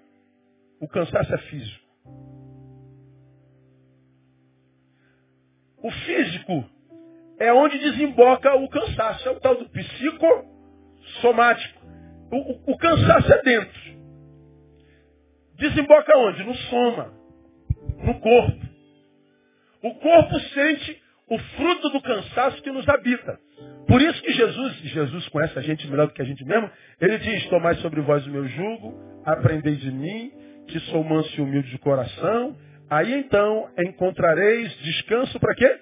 [0.80, 1.84] o cansaço é físico.
[5.82, 6.64] O físico
[7.40, 9.28] é onde desemboca o cansaço.
[9.28, 11.82] É o tal do psicossomático.
[12.30, 13.80] O, o, o cansaço é dentro.
[15.56, 16.44] Desemboca onde?
[16.44, 17.12] No soma.
[18.04, 18.64] No corpo.
[19.82, 23.36] O corpo sente o fruto do cansaço que nos habita.
[23.86, 27.18] Por isso que Jesus, Jesus conhece a gente melhor do que a gente mesmo, ele
[27.18, 30.32] diz, tomai sobre vós o meu jugo, aprendei de mim,
[30.68, 32.56] que sou manso e humilde de coração,
[32.88, 35.78] aí então encontrareis descanso para quê?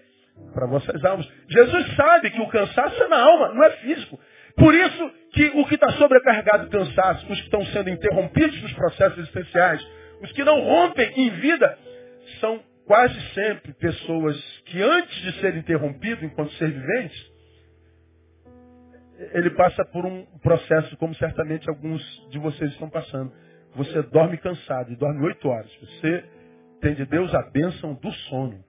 [0.55, 1.29] Para vossas almas.
[1.49, 4.19] Jesus sabe que o cansaço é na alma, não é físico.
[4.57, 8.73] Por isso que o que está sobrecarregado de cansaço, os que estão sendo interrompidos nos
[8.73, 9.87] processos existenciais,
[10.23, 11.79] os que não rompem em vida,
[12.41, 14.37] são quase sempre pessoas
[14.67, 17.31] que antes de ser interrompido enquanto ser viventes,
[19.33, 23.31] ele passa por um processo como certamente alguns de vocês estão passando.
[23.77, 25.71] Você dorme cansado e dorme oito horas.
[25.77, 26.25] Você
[26.81, 28.65] tem de Deus a bênção do sono.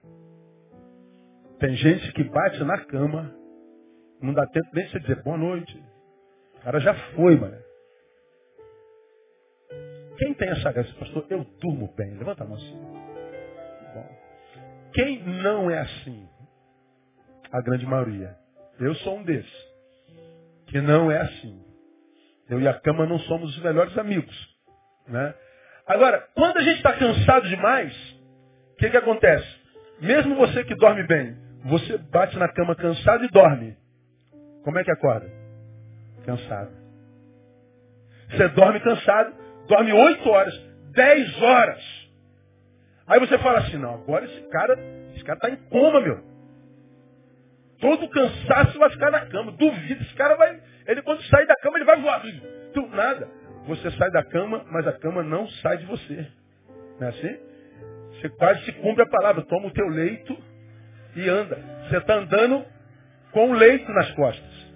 [1.58, 3.34] Tem gente que bate na cama,
[4.20, 5.82] não dá tempo nem de você dizer boa noite.
[6.56, 7.56] O cara já foi, mano.
[10.18, 10.92] Quem tem essa graça?
[10.94, 12.14] Pastor, eu durmo bem.
[12.16, 12.78] Levanta a mão assim.
[13.94, 14.08] Bom.
[14.92, 16.28] Quem não é assim?
[17.50, 18.36] A grande maioria.
[18.78, 19.71] Eu sou um desses.
[20.72, 21.62] Que não é assim.
[22.48, 24.34] Eu e a cama não somos os melhores amigos.
[25.06, 25.34] Né?
[25.86, 27.94] Agora, quando a gente está cansado demais,
[28.72, 29.46] o que, que acontece?
[30.00, 33.76] Mesmo você que dorme bem, você bate na cama cansado e dorme.
[34.64, 35.30] Como é que acorda?
[36.24, 36.72] Cansado.
[38.30, 39.34] Você dorme cansado,
[39.68, 40.58] dorme 8 horas,
[40.94, 42.10] 10 horas.
[43.06, 44.78] Aí você fala assim, não, agora esse cara,
[45.14, 46.31] esse cara está em coma, meu.
[47.82, 49.50] Todo cansaço vai ficar na cama.
[49.50, 50.56] Duvido, esse cara vai.
[50.86, 52.22] Ele quando sair da cama, ele vai voar.
[52.72, 53.28] Tu, nada.
[53.66, 56.24] Você sai da cama, mas a cama não sai de você.
[57.00, 57.36] Não é assim?
[58.12, 59.42] Você quase se cumpre a palavra.
[59.42, 60.38] Toma o teu leito
[61.16, 61.58] e anda.
[61.88, 62.64] Você está andando
[63.32, 64.72] com o leito nas costas.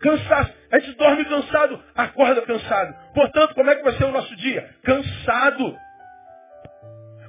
[0.00, 0.54] Cansaço.
[0.70, 2.94] A gente dorme cansado, acorda cansado.
[3.12, 4.70] Portanto, como é que vai ser o nosso dia?
[4.84, 5.76] Cansado.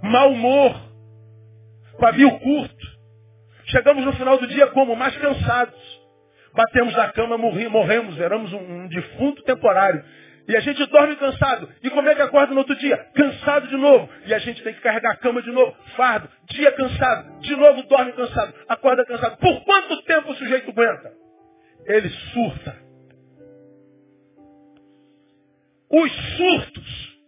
[0.03, 0.79] Mau humor.
[1.99, 2.98] Pavio curto.
[3.69, 4.95] Chegamos no final do dia como?
[4.95, 5.99] Mais cansados.
[6.53, 10.03] Batemos na cama, morremos, éramos um, um defunto temporário.
[10.47, 11.69] E a gente dorme cansado.
[11.83, 12.97] E como é que acorda no outro dia?
[13.13, 14.09] Cansado de novo.
[14.25, 15.75] E a gente tem que carregar a cama de novo.
[15.95, 16.27] Fardo.
[16.49, 17.39] Dia cansado.
[17.41, 18.55] De novo dorme cansado.
[18.67, 19.37] Acorda cansado.
[19.37, 21.13] Por quanto tempo o sujeito aguenta?
[21.85, 22.75] Ele surta.
[25.91, 27.19] Os surtos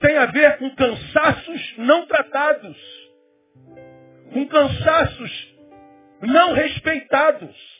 [0.00, 3.07] têm a ver com cansaços não tratados.
[4.32, 5.56] Com cansaços
[6.22, 7.78] não respeitados.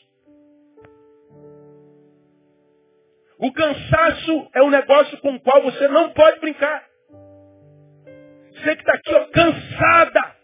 [3.37, 6.85] O cansaço é um negócio com o qual você não pode brincar.
[8.51, 10.35] Você que está aqui, ó, cansada,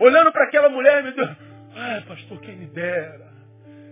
[0.00, 1.30] olhando para aquela mulher, meu Deus,
[1.76, 3.26] ai, pastor, quem me dera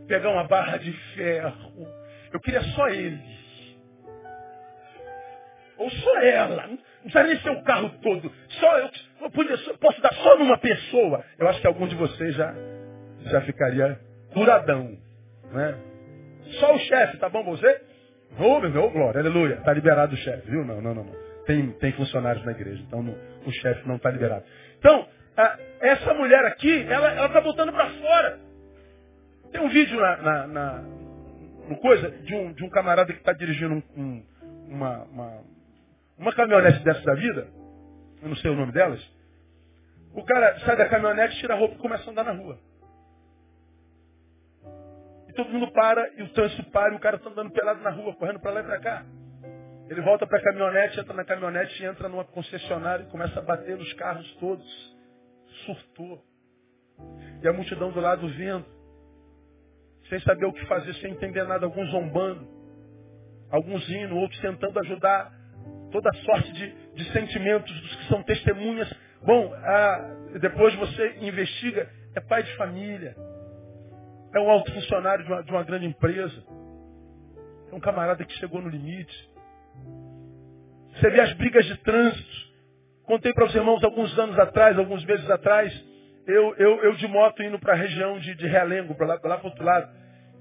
[0.06, 1.86] pegar uma barra de ferro.
[2.32, 3.20] Eu queria só ele.
[5.76, 6.68] Ou só ela.
[7.04, 8.32] Não precisa nem ser o carro todo.
[8.48, 8.90] Só eu,
[9.22, 11.22] eu podia, posso dar só numa pessoa.
[11.38, 12.54] Eu acho que algum de vocês já,
[13.26, 14.00] já ficaria
[14.32, 14.96] curadão.
[15.52, 15.78] Né?
[16.58, 17.80] Só o chefe, tá bom você?
[18.38, 19.56] Ô, meu Deus, glória, aleluia.
[19.56, 20.64] Tá liberado o chefe, viu?
[20.64, 21.14] Não, não, não, não.
[21.44, 23.14] Tem, tem funcionários na igreja, então não,
[23.46, 24.44] o chefe não está liberado.
[24.78, 28.40] Então, a, essa mulher aqui, ela, ela tá botando para fora.
[29.52, 33.74] Tem um vídeo na, na, na, coisa de um, de um camarada que está dirigindo
[33.74, 34.24] um, um,
[34.68, 35.40] uma, uma,
[36.18, 37.48] uma caminhonete dessa da vida,
[38.22, 39.02] eu não sei o nome delas.
[40.14, 42.58] O cara sai da caminhonete, tira a roupa e começa a andar na rua
[45.34, 48.14] todo mundo para, e o trânsito para, e o cara está andando pelado na rua,
[48.14, 49.04] correndo para lá e para cá.
[49.88, 53.42] Ele volta para a caminhonete, entra na caminhonete, e entra numa concessionária e começa a
[53.42, 54.96] bater nos carros todos.
[55.66, 56.24] Surtou.
[57.42, 58.64] E a multidão do lado vendo.
[60.08, 62.46] Sem saber o que fazer, sem entender nada, alguns zombando,
[63.50, 65.32] alguns indo, outros tentando ajudar.
[65.94, 68.92] Toda sorte de, de sentimentos dos que são testemunhas.
[69.22, 69.54] Bom,
[70.40, 73.14] depois você investiga, é pai de família
[74.34, 76.42] é um alto funcionário de uma, de uma grande empresa.
[77.70, 79.30] É um camarada que chegou no limite.
[80.94, 82.54] Você vê as brigas de trânsito.
[83.04, 85.72] Contei para os irmãos alguns anos atrás, alguns meses atrás,
[86.26, 89.42] eu, eu, eu de moto indo para a região de, de Realengo, para lá, para
[89.42, 89.88] o outro lado.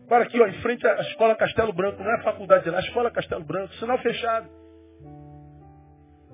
[0.08, 2.78] Para aqui, ó, em frente à escola Castelo Branco, não é a faculdade de lá,
[2.78, 4.50] a escola Castelo Branco, sinal fechado.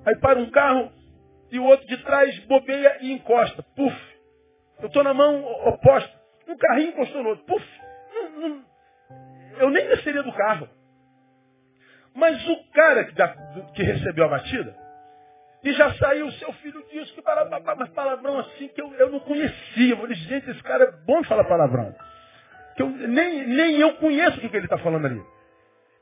[0.06, 0.92] Aí para um carro
[1.50, 3.62] e o outro de trás bobeia e encosta.
[3.74, 3.96] Puf!
[4.80, 6.10] Eu estou na mão oposta.
[6.48, 7.44] Um carrinho encostou no outro.
[7.44, 7.64] Puf!
[9.58, 10.68] Eu nem desceria do carro.
[12.14, 13.28] Mas o cara que, da,
[13.74, 14.74] que recebeu a batida,
[15.62, 19.20] e já saiu, seu filho disse que palavrão, mas palavrão assim que eu, eu não
[19.20, 19.92] conhecia.
[19.92, 21.94] Eu falei, gente, esse cara é bom de falar palavrão.
[22.74, 25.22] Que eu, nem, nem eu conheço o que ele está falando ali.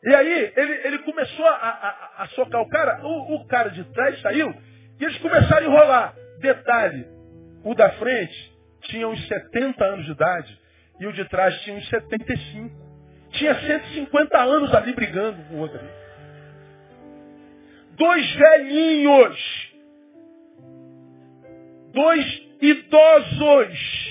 [0.04, 3.82] E aí, ele, ele começou a, a, a, socar o cara, o, o cara de
[3.92, 4.54] trás saiu,
[5.00, 6.14] e eles começaram a enrolar.
[6.40, 7.04] Detalhe,
[7.64, 10.58] o da frente tinha uns 70 anos de idade
[11.00, 12.88] e o de trás tinha uns 75.
[13.30, 15.88] Tinha 150 anos ali brigando com o outro ali.
[17.96, 19.72] Dois velhinhos.
[21.92, 24.08] Dois idosos.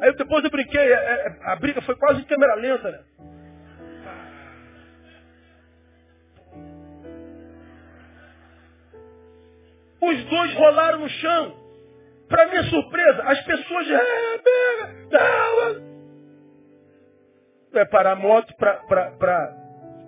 [0.00, 3.00] Aí depois eu brinquei, a, é, é, a briga foi quase em câmera lenta, né?
[10.00, 11.56] Os dois rolaram no chão.
[12.28, 13.86] Para minha surpresa, as pessoas
[17.72, 19.56] vai parar a moto para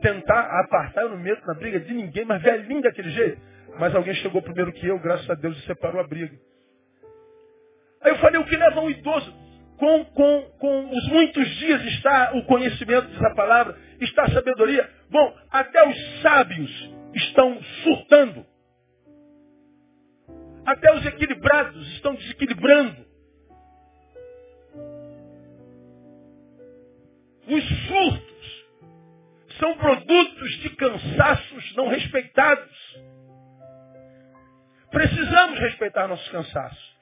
[0.00, 1.02] tentar apartar.
[1.02, 3.40] Eu não meto na briga de ninguém, mas velhinho daquele jeito.
[3.78, 6.36] Mas alguém chegou primeiro que eu, graças a Deus, e separou a briga.
[8.02, 9.42] Aí eu falei, o que leva um idoso?
[9.82, 14.88] com, com, com os muitos dias está o conhecimento dessa palavra, está a sabedoria.
[15.10, 18.46] Bom, até os sábios estão surtando.
[20.64, 23.04] Até os equilibrados estão desequilibrando.
[27.46, 28.66] Os surtos
[29.58, 32.96] são produtos de cansaços não respeitados.
[34.90, 36.92] Precisamos respeitar nossos cansaços.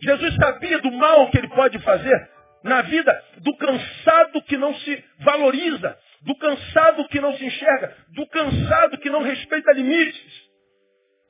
[0.00, 2.30] Jesus sabia do mal que ele pode fazer
[2.62, 8.26] na vida do cansado que não se valoriza, do cansado que não se enxerga, do
[8.28, 10.47] cansado que não respeita limites.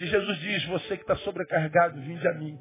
[0.00, 2.58] E Jesus diz, você que está sobrecarregado, vinde a mim.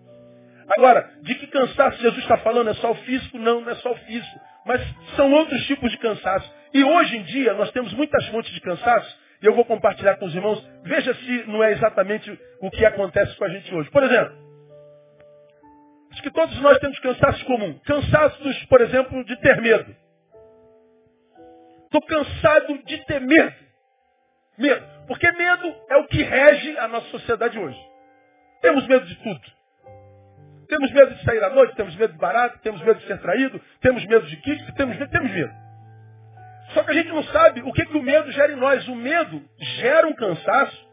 [0.75, 2.69] Agora, de que cansaço Jesus está falando?
[2.69, 3.37] É só o físico?
[3.37, 4.39] Não, não é só o físico.
[4.65, 4.81] Mas
[5.15, 6.51] são outros tipos de cansaço.
[6.73, 10.25] E hoje em dia nós temos muitas fontes de cansaço, e eu vou compartilhar com
[10.25, 10.67] os irmãos.
[10.83, 13.89] Veja se não é exatamente o que acontece com a gente hoje.
[13.91, 14.35] Por exemplo,
[16.11, 17.79] acho que todos nós temos cansaços comum.
[17.85, 19.95] Cansaços, por exemplo, de ter medo.
[21.85, 23.55] Estou cansado de ter medo.
[24.57, 24.96] Medo.
[25.07, 27.79] Porque medo é o que rege a nossa sociedade hoje.
[28.61, 29.57] Temos medo de tudo.
[30.67, 33.61] Temos medo de sair à noite, temos medo de barato, temos medo de ser traído,
[33.79, 35.53] temos medo de kit, temos medo, temos medo.
[36.73, 38.85] Só que a gente não sabe o que, que o medo gera em nós.
[38.89, 39.41] O medo
[39.79, 40.87] gera um cansaço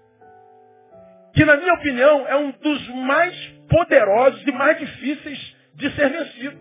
[1.35, 3.37] que, na minha opinião, é um dos mais
[3.69, 6.57] poderosos e mais difíceis de ser vencido.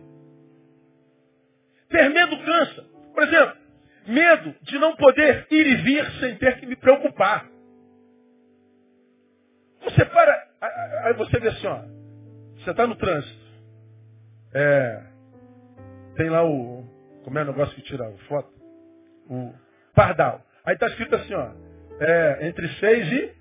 [1.89, 2.83] Ter medo cansa.
[3.13, 3.62] Por exemplo,
[4.07, 7.49] medo de não poder ir e vir sem ter que me preocupar.
[9.83, 10.47] Você para,
[11.03, 11.81] aí você vê assim, ó,
[12.57, 13.43] você está no trânsito.
[14.53, 15.03] É,
[16.15, 16.85] tem lá o,
[17.23, 18.51] como é o negócio que tira a foto?
[19.29, 19.53] O
[19.93, 20.41] pardal.
[20.65, 21.51] Aí está escrito assim, ó,
[21.99, 23.35] é, entre 6 e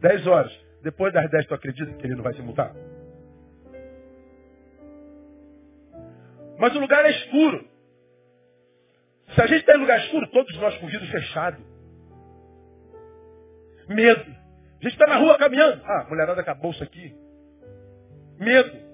[0.00, 0.68] 10 horas.
[0.82, 2.72] Depois das 10, tu acredita que ele não vai se multar?
[6.58, 7.68] Mas o lugar é escuro.
[9.34, 11.62] Se a gente está em lugar escuro, todos nós com o vidro fechado.
[13.88, 14.20] Medo.
[14.20, 15.82] A gente está na rua caminhando.
[15.84, 17.14] Ah, mulherada com a bolsa aqui.
[18.38, 18.88] Medo.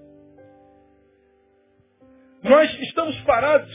[2.43, 3.73] Nós estamos parados.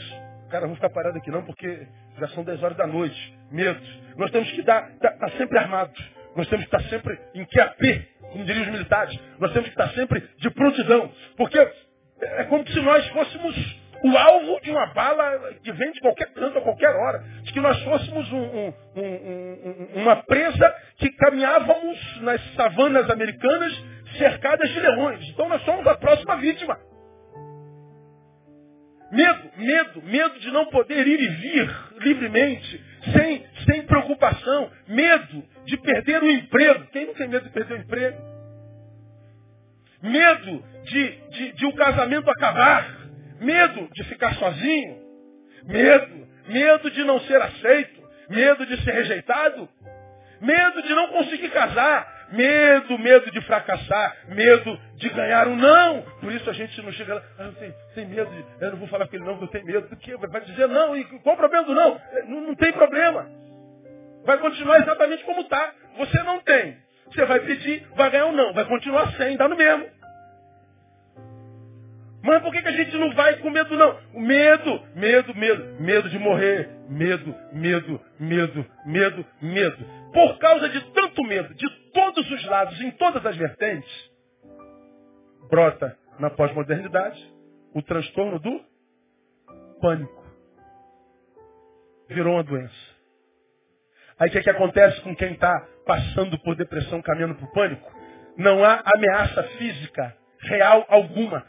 [0.50, 1.86] Cara, vamos ficar parados aqui não, porque
[2.18, 3.38] já são 10 horas da noite.
[3.50, 3.80] Medo.
[4.16, 5.98] Nós temos que estar tá, tá sempre armados.
[6.36, 9.18] Nós temos que estar sempre em QAP, como diriam os militares.
[9.38, 11.12] Nós temos que estar sempre de prontidão.
[11.36, 16.32] Porque é como se nós fôssemos o alvo de uma bala que vem de qualquer
[16.32, 17.22] canto, a qualquer hora.
[17.42, 23.72] De que nós fôssemos um, um, um, uma presa que caminhávamos nas savanas americanas
[24.16, 25.28] cercadas de leões.
[25.28, 26.78] Então nós somos a próxima vítima.
[29.12, 34.70] Medo, medo, medo de não poder ir e vir livremente, sem, sem preocupação.
[34.86, 36.86] Medo de perder o emprego.
[36.92, 38.18] Quem não tem medo de perder o emprego?
[40.02, 42.99] Medo de, de, de o casamento acabar.
[43.40, 44.98] Medo de ficar sozinho.
[45.64, 46.28] Medo.
[46.48, 48.00] Medo de não ser aceito.
[48.28, 49.68] Medo de ser rejeitado.
[50.40, 52.28] Medo de não conseguir casar.
[52.32, 54.16] Medo, medo de fracassar.
[54.28, 56.02] Medo de ganhar um não.
[56.20, 57.22] Por isso a gente não chega lá.
[57.38, 57.50] Ah,
[57.96, 58.30] medo.
[58.30, 59.88] De, eu não vou falar com ele não, porque eu tenho medo.
[59.88, 60.16] Do que?
[60.16, 60.96] Vai dizer não.
[60.96, 62.00] E qual o problema do não?
[62.28, 62.40] não?
[62.42, 63.26] Não tem problema.
[64.24, 65.72] Vai continuar exatamente como está.
[65.96, 66.76] Você não tem.
[67.06, 68.52] Você vai pedir, vai ganhar um não.
[68.52, 69.86] Vai continuar sem, dá no mesmo.
[72.22, 73.98] Mas por que, que a gente não vai com medo, não?
[74.12, 79.84] Medo, medo, medo, medo de morrer, medo, medo, medo, medo, medo.
[80.12, 84.10] Por causa de tanto medo, de todos os lados, em todas as vertentes,
[85.48, 87.18] brota na pós-modernidade
[87.74, 88.60] o transtorno do
[89.80, 90.20] pânico.
[92.08, 92.90] Virou uma doença.
[94.18, 97.90] Aí o que, que acontece com quem está passando por depressão, caminhando para o pânico?
[98.36, 101.44] Não há ameaça física real alguma.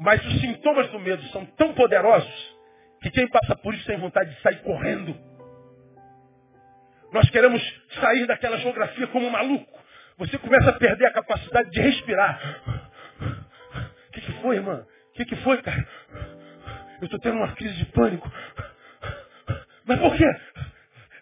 [0.00, 2.56] Mas os sintomas do medo são tão poderosos
[3.02, 5.14] que quem passa por isso tem vontade de sair correndo.
[7.12, 7.62] Nós queremos
[8.00, 9.78] sair daquela geografia como um maluco.
[10.16, 12.40] Você começa a perder a capacidade de respirar.
[14.08, 14.86] O que, que foi, irmã?
[15.10, 15.86] O que, que foi, cara?
[17.00, 18.30] Eu estou tendo uma crise de pânico.
[19.84, 20.24] Mas por quê?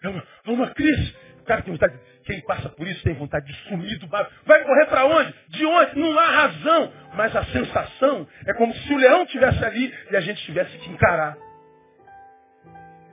[0.03, 1.15] É uma, é uma crise.
[1.41, 1.99] O cara tem vontade.
[2.29, 4.31] Quem passa por isso tem vontade de sumir do barco.
[4.45, 5.33] Vai correr para onde?
[5.47, 5.97] De onde?
[5.97, 6.93] Não há razão.
[7.15, 10.91] Mas a sensação é como se o leão estivesse ali e a gente tivesse que
[10.91, 11.35] encarar.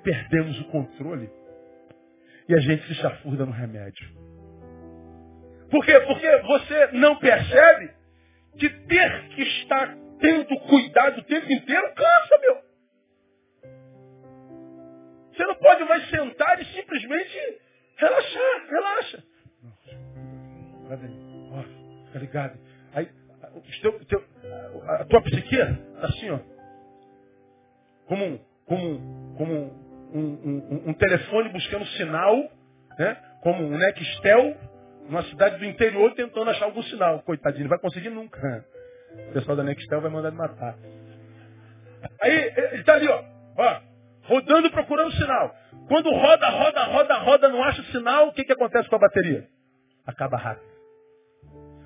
[0.04, 1.30] Perdemos o controle.
[2.46, 4.06] E a gente se chafurda no remédio.
[5.70, 5.98] Por quê?
[6.00, 7.94] Porque você não percebe
[8.58, 12.56] que ter que estar tendo cuidado o tempo inteiro cansa, meu.
[15.32, 17.65] Você não pode mais sentar e simplesmente
[17.96, 19.24] relaxar, relaxa.
[21.00, 22.58] Bem, ó, fica ligado.
[22.94, 23.08] Aí,
[23.82, 24.24] teu, teu,
[24.86, 26.38] a tua psique tá assim, ó.
[28.06, 29.54] como, como, como
[30.14, 32.36] um, um, um, um telefone buscando sinal,
[32.98, 33.16] né?
[33.42, 34.56] como um Nextel,
[35.08, 37.22] numa cidade do interior tentando achar algum sinal.
[37.22, 38.64] Coitadinho, não vai conseguir nunca.
[39.30, 40.76] O pessoal da Nextel vai mandar ele matar.
[42.20, 43.24] Aí ele está ali, ó,
[43.56, 43.80] ó,
[44.24, 45.54] rodando procurando sinal.
[45.88, 49.48] Quando roda, roda, roda, roda, não acha sinal, o que, que acontece com a bateria?
[50.04, 50.66] Acaba rápido.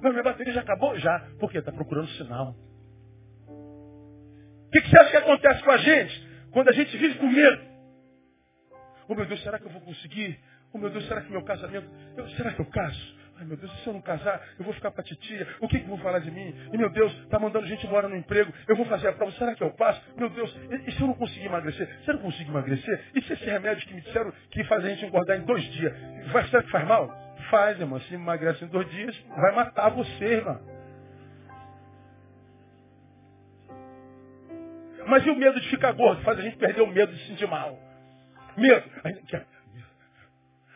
[0.02, 0.98] Mas minha bateria já acabou?
[0.98, 1.20] Já.
[1.38, 1.58] Por quê?
[1.58, 2.54] Está procurando sinal.
[3.46, 7.26] O que, que você acha que acontece com a gente quando a gente vive com
[7.26, 7.70] medo?
[9.08, 10.38] Oh meu Deus, será que eu vou conseguir?
[10.72, 11.90] Oh meu Deus, será que meu casamento.
[12.16, 13.19] Eu, será que eu caso?
[13.40, 15.48] Ai meu Deus, se eu não casar, eu vou ficar para titia.
[15.60, 16.54] O que, que vão falar de mim?
[16.70, 18.52] E meu Deus, está mandando gente embora no emprego.
[18.68, 19.32] Eu vou fazer a prova.
[19.32, 19.98] Será que eu passo?
[20.14, 21.88] Meu Deus, e, e se eu não conseguir emagrecer?
[22.04, 23.02] Se eu não conseguir emagrecer?
[23.14, 25.90] E se esse remédio que me disseram que faz a gente engordar em dois dias?
[26.30, 27.10] Vai, será que faz mal?
[27.50, 27.98] Faz, irmão.
[27.98, 30.60] Se emagrece em dois dias, vai matar você, irmão.
[35.06, 36.20] Mas e o medo de ficar gordo?
[36.24, 37.78] Faz a gente perder o medo de se sentir mal.
[38.54, 38.84] Medo.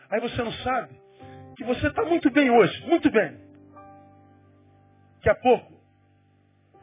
[0.09, 1.04] Aí você não sabe
[1.55, 3.37] que você está muito bem hoje, muito bem.
[5.15, 5.73] Daqui a pouco,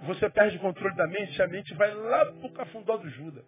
[0.02, 3.44] você perde o controle da mente a mente vai lá para o cafundó do Judas.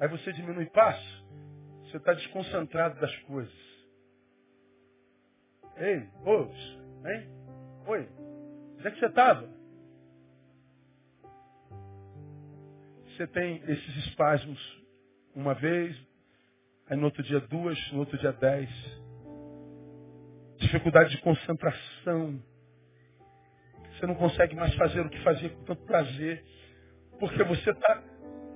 [0.00, 1.24] Aí você diminui passo,
[1.84, 3.54] você está desconcentrado das coisas.
[5.76, 6.52] Ei, ouve,
[7.06, 7.28] hein?
[7.86, 8.08] Oi,
[8.78, 9.48] onde é que você estava?
[13.06, 14.82] Você tem esses espasmos
[15.34, 15.96] uma vez,
[16.88, 18.70] aí no outro dia duas, no outro dia dez.
[20.58, 22.42] Dificuldade de concentração.
[23.92, 26.44] Você não consegue mais fazer o que fazia com tanto prazer.
[27.18, 28.02] Porque você está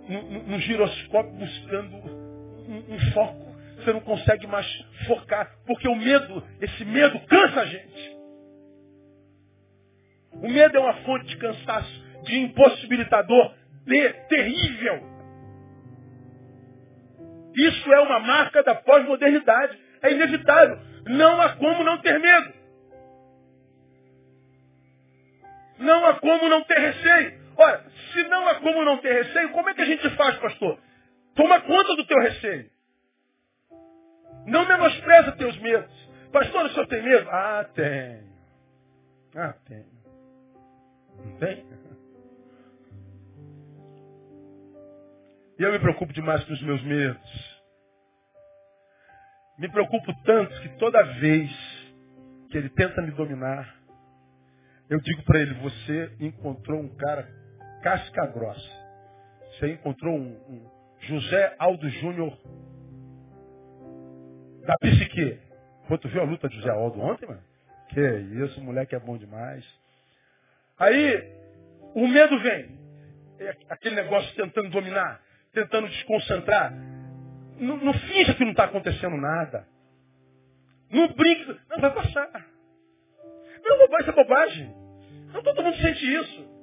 [0.08, 3.56] no, no, giroscópio buscando um, um foco.
[3.76, 4.66] Você não consegue mais
[5.06, 5.56] focar.
[5.66, 8.18] Porque o medo, esse medo cansa a gente.
[10.32, 15.02] O medo é uma fonte de cansaço, de impossibilitador de terrível.
[17.56, 19.78] Isso é uma marca da pós-modernidade.
[20.02, 20.78] É inevitável.
[21.06, 22.52] Não há como não ter medo.
[25.78, 27.38] Não há como não ter receio.
[27.56, 30.78] Ora, se não há como não ter receio, como é que a gente faz, pastor?
[31.34, 32.70] Toma conta do teu receio.
[34.46, 36.08] Não menospreza teus medos.
[36.32, 37.28] Pastor, o senhor tem medo?
[37.30, 38.22] Ah, tem.
[39.34, 39.84] Ah, tem.
[41.16, 41.66] Não tem?
[45.58, 47.57] E eu me preocupo demais com os meus medos.
[49.58, 51.50] Me preocupo tanto que toda vez
[52.50, 53.76] que ele tenta me dominar,
[54.88, 57.28] eu digo para ele, você encontrou um cara
[57.82, 58.88] casca grossa.
[59.52, 62.38] Você encontrou um, um José Aldo Júnior
[64.64, 65.40] da psique.
[65.88, 67.42] Pô, tu viu a luta de José Aldo ontem, mano?
[67.88, 68.00] Que
[68.44, 69.64] isso, moleque é bom demais.
[70.78, 71.32] Aí,
[71.94, 72.78] o medo vem.
[73.40, 75.20] É aquele negócio tentando dominar
[75.52, 76.72] tentando desconcentrar.
[77.58, 79.66] Não, não finja que não está acontecendo nada.
[80.90, 81.56] Não brinque.
[81.68, 82.46] Não, vai passar.
[83.64, 84.74] Não, bobagem, isso é bobagem.
[85.32, 86.58] Não todo mundo sente isso.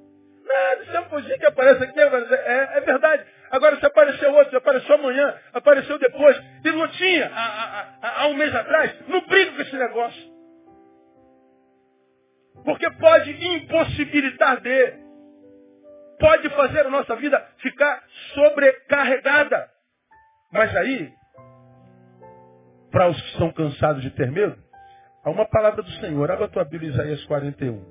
[0.45, 3.25] Nada, isso é uma coisinha que aparece aqui, é, é verdade.
[3.51, 8.27] Agora se apareceu outro, se apareceu amanhã, apareceu depois, e não tinha há, há, há
[8.27, 10.35] um mês atrás, não brinca com esse negócio.
[12.63, 14.93] Porque pode impossibilitar de
[16.19, 19.74] pode fazer a nossa vida ficar sobrecarregada.
[20.55, 21.13] Mas aí,
[22.89, 24.57] para os que estão cansados de ter medo,
[25.21, 26.31] há uma palavra do Senhor.
[26.31, 27.83] Abra a tua Bíblia, Isaías 41.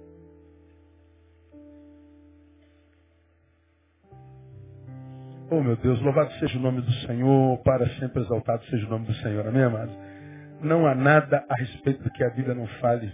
[5.50, 9.06] Oh meu Deus, louvado seja o nome do Senhor, para sempre exaltado seja o nome
[9.08, 9.92] do Senhor, amém, amado?
[10.62, 13.12] Não há nada a respeito do que a Bíblia não fale.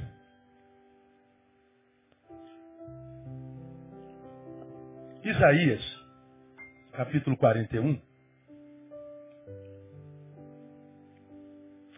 [5.24, 5.82] Isaías,
[6.92, 8.09] capítulo 41,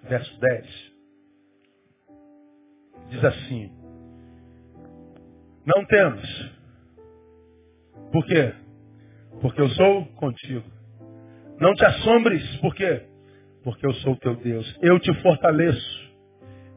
[0.04, 0.92] verso 10,
[3.10, 3.72] diz assim:
[5.64, 6.50] Não temas.
[8.12, 8.52] Por quê?
[9.40, 10.64] Porque eu sou contigo.
[11.58, 12.56] Não te assombres.
[12.56, 13.02] Por quê?
[13.64, 14.78] Porque eu sou teu Deus.
[14.82, 16.12] Eu te fortaleço.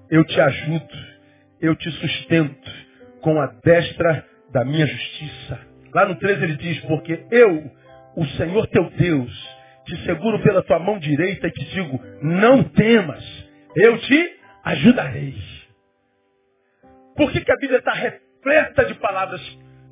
[0.09, 1.15] Eu te ajudo.
[1.59, 2.71] Eu te sustento
[3.21, 5.59] com a destra da minha justiça.
[5.93, 7.71] Lá no 13 ele diz, porque eu,
[8.15, 9.54] o Senhor teu Deus,
[9.85, 13.23] te seguro pela tua mão direita e te digo, não temas,
[13.75, 15.35] eu te ajudarei.
[17.15, 19.41] Por que, que a Bíblia está repleta de palavras?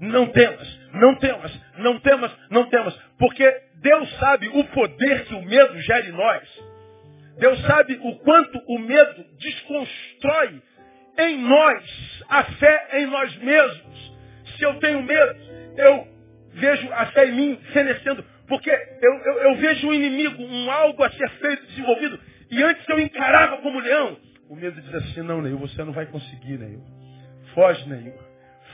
[0.02, 2.94] Não temas, não temas, não temas, não temas.
[3.18, 6.44] Porque Deus sabe o poder que o medo gera em nós.
[7.38, 10.62] Deus sabe o quanto o medo desconstrói
[11.18, 14.14] em nós a fé em nós mesmos.
[14.58, 15.36] Se eu tenho medo,
[15.78, 16.08] eu
[16.54, 18.26] vejo a fé em mim fenecendo.
[18.48, 22.20] Porque eu, eu, eu vejo um inimigo, um algo a ser feito, desenvolvido,
[22.52, 24.18] e antes eu encarava como leão.
[24.50, 26.84] O medo diz assim, não, Neil, você não vai conseguir, Neil.
[27.54, 28.14] Foge, Neil.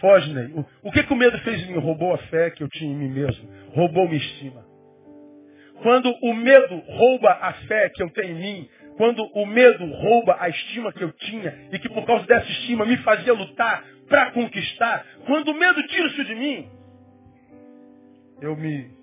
[0.01, 0.65] Foge, Neil.
[0.83, 1.79] O que, que o medo fez em mim?
[1.79, 3.49] Roubou a fé que eu tinha em mim mesmo.
[3.73, 4.65] Roubou minha estima.
[5.81, 10.35] Quando o medo rouba a fé que eu tenho em mim, quando o medo rouba
[10.39, 14.31] a estima que eu tinha e que por causa dessa estima me fazia lutar para
[14.31, 16.69] conquistar, quando o medo tira isso de mim,
[18.41, 18.98] eu me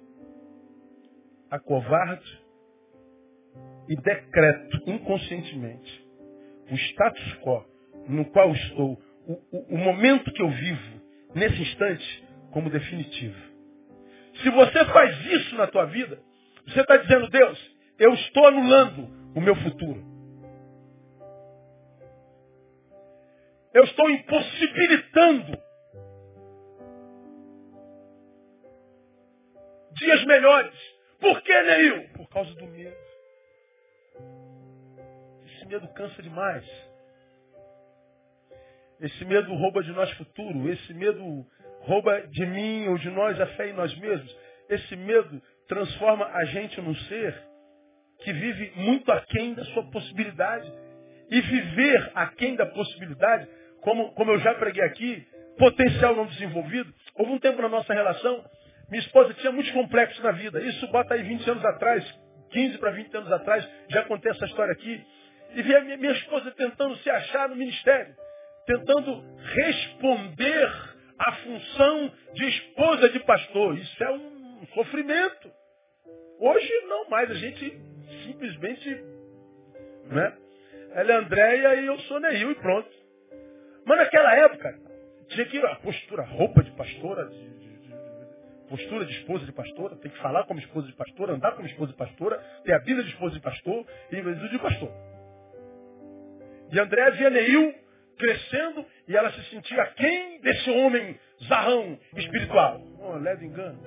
[1.56, 2.24] acovardo
[3.88, 6.06] e decreto inconscientemente
[6.70, 7.64] o status quo
[8.08, 11.02] no qual estou, o, o, o momento que eu vivo,
[11.34, 13.36] nesse instante, como definitivo.
[14.42, 16.20] Se você faz isso na tua vida,
[16.66, 20.04] você está dizendo, Deus, eu estou anulando o meu futuro.
[23.74, 25.58] Eu estou impossibilitando
[29.92, 30.95] dias melhores.
[31.20, 32.08] Por que, Neil?
[32.10, 32.96] Por causa do medo.
[35.46, 36.64] Esse medo cansa demais.
[39.00, 40.70] Esse medo rouba de nós futuro.
[40.70, 41.46] Esse medo
[41.80, 44.36] rouba de mim ou de nós a fé em nós mesmos.
[44.68, 47.34] Esse medo transforma a gente num ser
[48.20, 50.72] que vive muito aquém da sua possibilidade.
[51.28, 53.48] E viver aquém da possibilidade,
[53.80, 55.26] como, como eu já preguei aqui,
[55.58, 56.92] potencial não desenvolvido.
[57.16, 58.44] Houve um tempo na nossa relação,
[58.88, 60.60] minha esposa tinha muitos complexos na vida.
[60.60, 62.04] Isso bota aí 20 anos atrás,
[62.50, 65.04] 15 para 20 anos atrás, já contei essa história aqui.
[65.54, 68.14] E via minha esposa tentando se achar no ministério,
[68.66, 69.24] tentando
[69.54, 70.70] responder
[71.18, 73.76] à função de esposa de pastor.
[73.78, 75.50] Isso é um sofrimento.
[76.38, 77.80] Hoje não mais, a gente
[78.24, 79.04] simplesmente,
[80.06, 80.36] né?
[80.92, 82.90] Ela é Andréia e eu sou Neil e pronto.
[83.84, 84.78] Mas naquela época,
[85.28, 87.30] tinha que ir a postura, roupa de pastora,
[88.68, 91.92] postura de esposa de pastora, tem que falar como esposa de pastora, andar como esposa
[91.92, 94.90] de pastora, ter a vida de esposa de pastor e o de pastor.
[96.72, 97.74] E Andréia via Neil
[98.18, 102.80] crescendo e ela se sentia quem desse homem zarrão espiritual.
[102.98, 103.78] Oh, leve engano.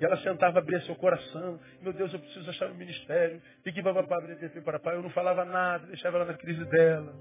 [0.00, 1.58] E ela sentava, abria seu coração.
[1.80, 3.40] Meu Deus, eu preciso achar no ministério.
[3.64, 4.96] E que para pai.
[4.96, 7.14] Eu não falava nada, deixava ela na crise dela.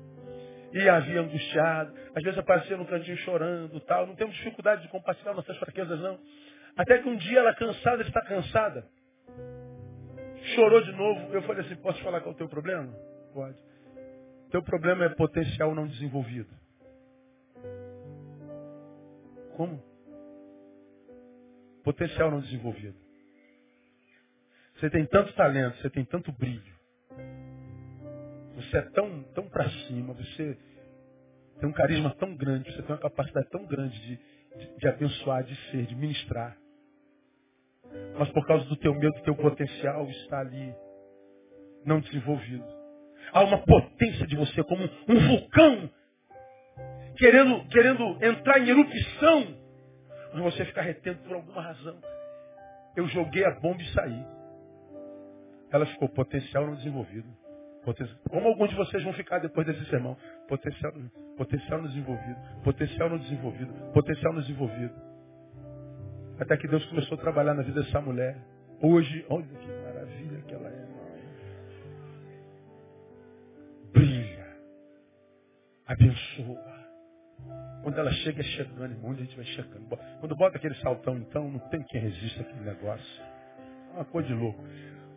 [0.74, 1.94] E havia angustiado.
[2.16, 4.08] Às vezes aparecia no cantinho chorando tal.
[4.08, 6.20] Não temos dificuldade de compartilhar nossas fraquezas, não.
[6.76, 8.88] Até que um dia ela cansada, está cansada.
[10.56, 11.34] Chorou de novo.
[11.34, 12.92] Eu falei assim, posso falar qual é o teu problema?
[13.34, 13.58] Pode.
[14.50, 16.54] Teu problema é potencial não desenvolvido.
[19.56, 19.82] Como?
[21.84, 22.98] Potencial não desenvolvido.
[24.76, 26.74] Você tem tanto talento, você tem tanto brilho.
[28.56, 30.58] Você é tão, tão para cima, você
[31.60, 34.18] tem um carisma tão grande, você tem uma capacidade tão grande de,
[34.58, 36.58] de, de abençoar, de ser, de ministrar.
[38.18, 40.74] Mas por causa do teu medo, teu potencial está ali
[41.86, 42.66] não desenvolvido.
[43.32, 45.90] Há uma potência de você como um vulcão
[47.18, 49.64] querendo, querendo entrar em erupção
[50.34, 51.96] mas você ficar retendo por alguma razão.
[52.96, 54.26] Eu joguei a bomba e saí.
[55.72, 57.28] Ela ficou potencial não desenvolvido.
[58.30, 60.18] Como alguns de vocês vão ficar depois desse sermão?
[60.48, 60.92] Potencial,
[61.38, 62.40] potencial não desenvolvido.
[62.64, 63.74] Potencial não desenvolvido.
[63.92, 65.13] Potencial não desenvolvido.
[66.44, 68.36] Até que Deus começou a trabalhar na vida dessa mulher.
[68.82, 70.86] Hoje, olha que maravilha que ela é.
[73.94, 74.58] Brilha.
[75.88, 76.74] Abençoa.
[77.82, 79.98] Quando ela chega, é chegando, irmão, a gente vai chegando.
[80.20, 83.24] Quando bota aquele saltão, então, não tem quem resista aquele negócio.
[83.94, 84.62] É uma coisa de louco.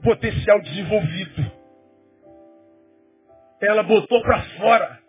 [0.05, 1.53] Potencial desenvolvido.
[3.61, 5.01] Ela botou para fora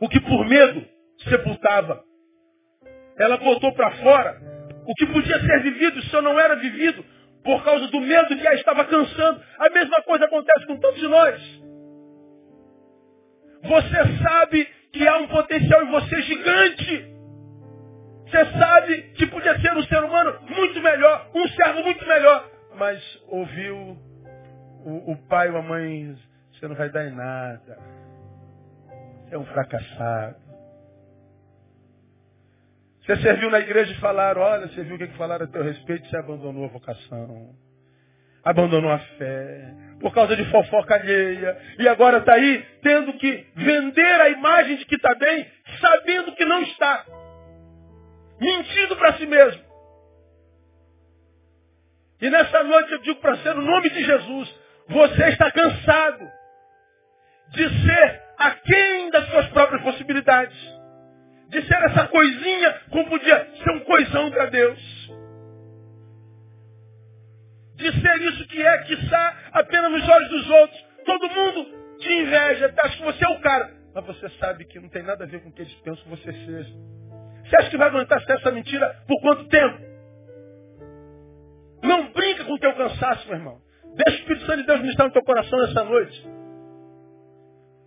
[0.00, 0.84] o que por medo
[1.28, 2.02] sepultava.
[3.16, 4.55] Ela botou para fora
[4.86, 7.04] o que podia ser vivido, se não era vivido,
[7.42, 9.40] por causa do medo que a estava cansando.
[9.58, 11.62] A mesma coisa acontece com todos nós.
[13.62, 17.16] Você sabe que há um potencial em você gigante.
[18.26, 22.50] Você sabe que podia ser um ser humano muito melhor, um servo muito melhor.
[22.76, 23.76] Mas ouviu
[24.84, 26.16] o, o pai ou a mãe,
[26.52, 27.78] você não vai dar em nada.
[29.28, 30.45] Você é um fracassado.
[33.06, 36.08] Você serviu na igreja e falaram, olha, você viu o que falaram a teu respeito,
[36.08, 37.54] você abandonou a vocação
[38.46, 44.20] abandonou a fé, por causa de fofoca alheia, e agora está aí tendo que vender
[44.20, 45.50] a imagem de que está bem,
[45.80, 47.04] sabendo que não está.
[48.40, 49.64] Mentindo para si mesmo.
[52.20, 54.54] E nessa noite eu digo para você, no nome de Jesus,
[54.90, 56.30] você está cansado
[57.48, 60.56] de ser aquém das suas próprias possibilidades.
[61.48, 64.96] De ser essa coisinha como podia ser um coisão para Deus
[67.76, 70.84] de ser isso que é, que está apenas nos olhos dos outros.
[71.04, 73.70] Todo mundo te inveja, acha que você é o cara.
[73.94, 76.10] Mas você sabe que não tem nada a ver com o que eles pensam que
[76.10, 76.70] você seja.
[77.44, 79.78] Você acha que vai aguentar essa mentira por quanto tempo?
[81.82, 83.60] Não brinca com o teu cansaço, meu irmão.
[83.94, 86.26] Deixa o Espírito Santo de Deus ministrar no teu coração nessa noite.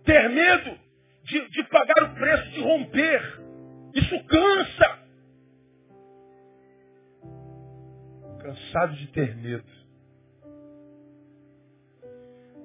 [0.04, 0.78] Ter medo
[1.24, 3.40] de, de pagar o preço de romper.
[3.94, 5.00] Isso cansa.
[8.40, 9.80] Cansado de ter medo.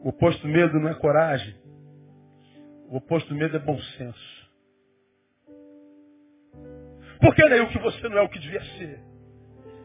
[0.03, 1.55] O oposto medo não é coragem.
[2.89, 4.51] O oposto medo é bom senso.
[7.19, 8.99] Por que nem o que você não é o que devia ser?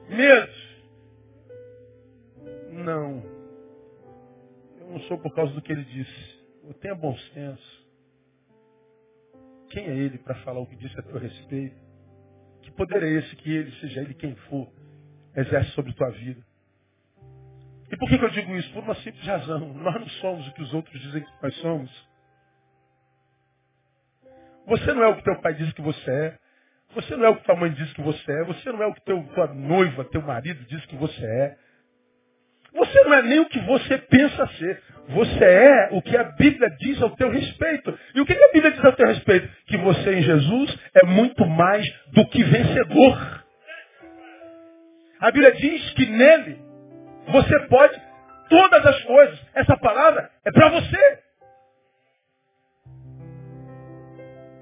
[0.09, 0.53] Medo.
[2.73, 3.23] Não.
[4.79, 6.41] Eu não sou por causa do que ele disse.
[6.65, 7.80] Eu tenho bom senso.
[9.71, 11.77] Quem é ele para falar o que disse a teu respeito?
[12.63, 14.71] Que poder é esse que ele, seja ele quem for,
[15.37, 16.45] exerce sobre tua vida?
[17.91, 18.73] E por que, que eu digo isso?
[18.73, 19.73] Por uma simples razão.
[19.75, 22.11] Nós não somos o que os outros dizem que nós somos.
[24.67, 26.39] Você não é o que teu pai diz que você é.
[26.95, 28.45] Você não é o que tua mãe diz que você é.
[28.45, 31.59] Você não é o que teu, tua noiva, teu marido diz que você é.
[32.75, 34.83] Você não é nem o que você pensa ser.
[35.09, 37.99] Você é o que a Bíblia diz ao teu respeito.
[38.15, 39.49] E o que a Bíblia diz ao teu respeito?
[39.67, 43.45] Que você em Jesus é muito mais do que vencedor.
[45.21, 46.59] A Bíblia diz que nele
[47.29, 48.01] você pode
[48.49, 49.41] todas as coisas.
[49.55, 51.19] Essa palavra é para você.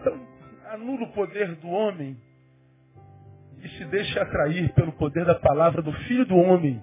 [0.01, 0.27] Então,
[0.71, 2.17] anula o poder do homem
[3.63, 6.83] e se deixe atrair pelo poder da palavra do Filho do Homem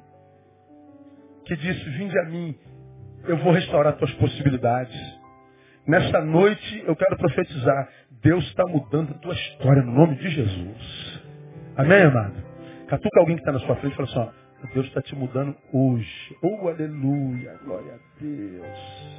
[1.45, 2.57] que disse, vinde a mim,
[3.27, 4.95] eu vou restaurar tuas possibilidades.
[5.87, 7.89] Nessa noite eu quero profetizar,
[8.21, 11.21] Deus está mudando a tua história no nome de Jesus.
[11.77, 12.43] Amém, amado?
[12.87, 14.29] Catuca alguém que está na sua frente e fala assim, ó,
[14.73, 16.37] Deus está te mudando hoje.
[16.41, 19.15] Oh, aleluia, glória a Deus.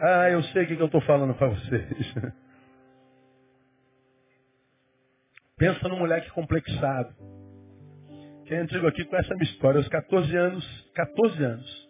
[0.00, 2.14] Ah, eu sei o que eu estou falando para vocês.
[5.56, 7.14] Pensa num moleque complexado
[8.46, 9.78] quem antigo aqui conhece a minha história.
[9.78, 11.88] Aos 14 anos, 14 anos,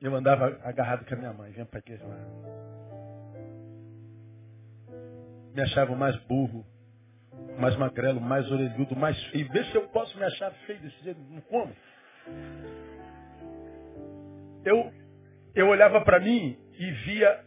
[0.00, 2.16] eu andava agarrado com a minha mãe, vinha para a lá.
[5.54, 6.66] Me achava mais burro,
[7.58, 9.48] mais magrelo, mais orelhudo, mais feio.
[9.52, 11.20] Vê se eu posso me achar feio desse jeito.
[11.20, 11.72] Não como.
[14.64, 14.92] Eu,
[15.54, 17.44] eu olhava para mim e via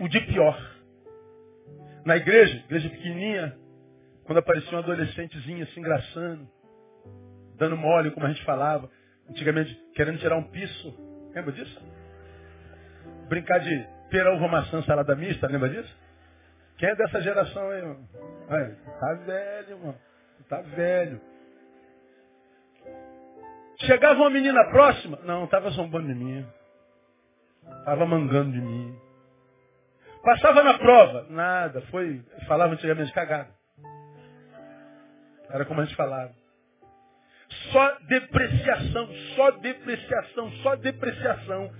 [0.00, 0.58] o de pior.
[2.04, 3.56] Na igreja, igreja pequenininha,
[4.24, 6.48] quando aparecia um adolescentezinho se engraçando,
[7.62, 8.90] dando mole, como a gente falava.
[9.30, 10.94] Antigamente, querendo tirar um piso.
[11.32, 11.80] Lembra disso?
[13.28, 15.96] Brincar de pera, uva, maçã, salada mista, lembra disso?
[16.76, 18.08] Quem é dessa geração aí, irmão?
[18.50, 19.98] Aí, tá velho, mano.
[20.48, 21.20] Tá velho.
[23.86, 26.46] Chegava uma menina próxima, não, estava zombando de mim.
[27.78, 28.96] Estava mangando de mim.
[30.22, 33.50] Passava na prova, nada, foi, falava antigamente cagado.
[35.48, 36.41] Era como a gente falava.
[37.72, 41.70] Só depreciação, só depreciação, só depreciação.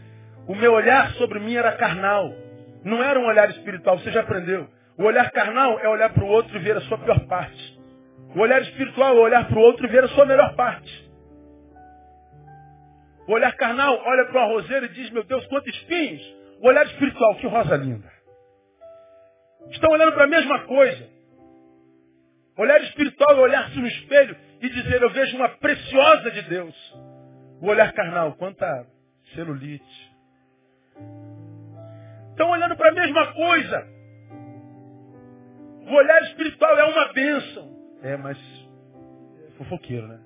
[0.48, 2.32] O meu olhar sobre mim era carnal.
[2.84, 4.68] Não era um olhar espiritual, você já aprendeu.
[4.98, 7.80] O olhar carnal é olhar para o outro e ver a sua pior parte.
[8.34, 11.10] O olhar espiritual é olhar para o outro e ver a sua melhor parte.
[13.28, 16.22] O olhar carnal olha para o arrozeiro e diz, meu Deus, quantos espinhos.
[16.60, 18.10] O olhar espiritual, que rosa linda.
[19.70, 21.08] Estão olhando para a mesma coisa.
[22.56, 26.94] O olhar espiritual é olhar-se no espelho e dizer, eu vejo uma preciosa de Deus.
[27.60, 28.86] O olhar carnal, quanta
[29.34, 30.12] celulite.
[32.30, 33.88] Estão olhando para a mesma coisa.
[35.88, 37.72] O olhar espiritual é uma bênção.
[38.04, 38.38] É, mas
[39.48, 40.20] é fofoqueiro, né?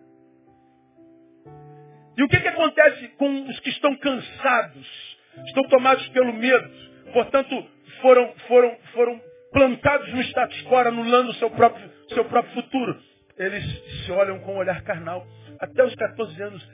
[2.19, 5.17] E o que, que acontece com os que estão cansados?
[5.47, 6.71] Estão tomados pelo medo.
[7.13, 7.67] Portanto,
[8.03, 9.21] foram, foram, foram
[9.53, 13.65] plantados no status quo, anulando o seu próprio, seu próprio futuro eles
[14.05, 15.27] se olham com um olhar carnal.
[15.59, 16.71] Até os 14 anos,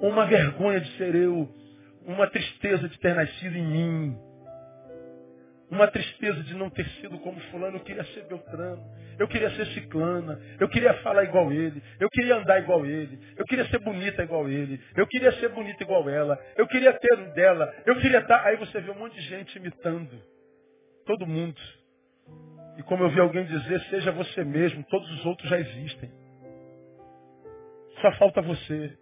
[0.00, 1.48] uma vergonha de ser eu,
[2.06, 4.18] uma tristeza de ter nascido em mim,
[5.70, 8.82] uma tristeza de não ter sido como fulano, eu queria ser Beltrano,
[9.18, 13.44] eu queria ser ciclana, eu queria falar igual ele, eu queria andar igual ele, eu
[13.44, 17.30] queria ser bonita igual ele, eu queria ser bonita igual ela, eu queria ter um
[17.32, 18.44] dela, eu queria estar.
[18.44, 20.20] Aí você vê um monte de gente imitando.
[21.06, 21.60] Todo mundo.
[22.78, 26.10] E como eu vi alguém dizer, seja você mesmo, todos os outros já existem.
[28.00, 28.96] Só falta você.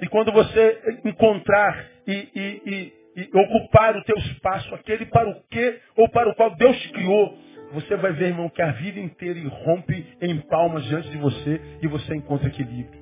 [0.00, 5.42] E quando você encontrar e, e, e, e, ocupar o teu espaço, aquele para o
[5.48, 7.38] que ou para o qual Deus te criou,
[7.72, 11.86] você vai ver, irmão, que a vida inteira irrompe em palmas diante de você e
[11.86, 13.00] você encontra equilíbrio.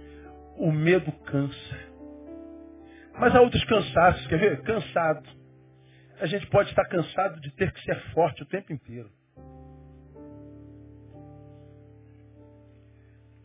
[0.57, 1.89] O medo cansa.
[3.18, 4.62] Mas há outros cansaços, quer ver?
[4.62, 5.28] Cansado.
[6.20, 9.09] A gente pode estar cansado de ter que ser forte o tempo inteiro.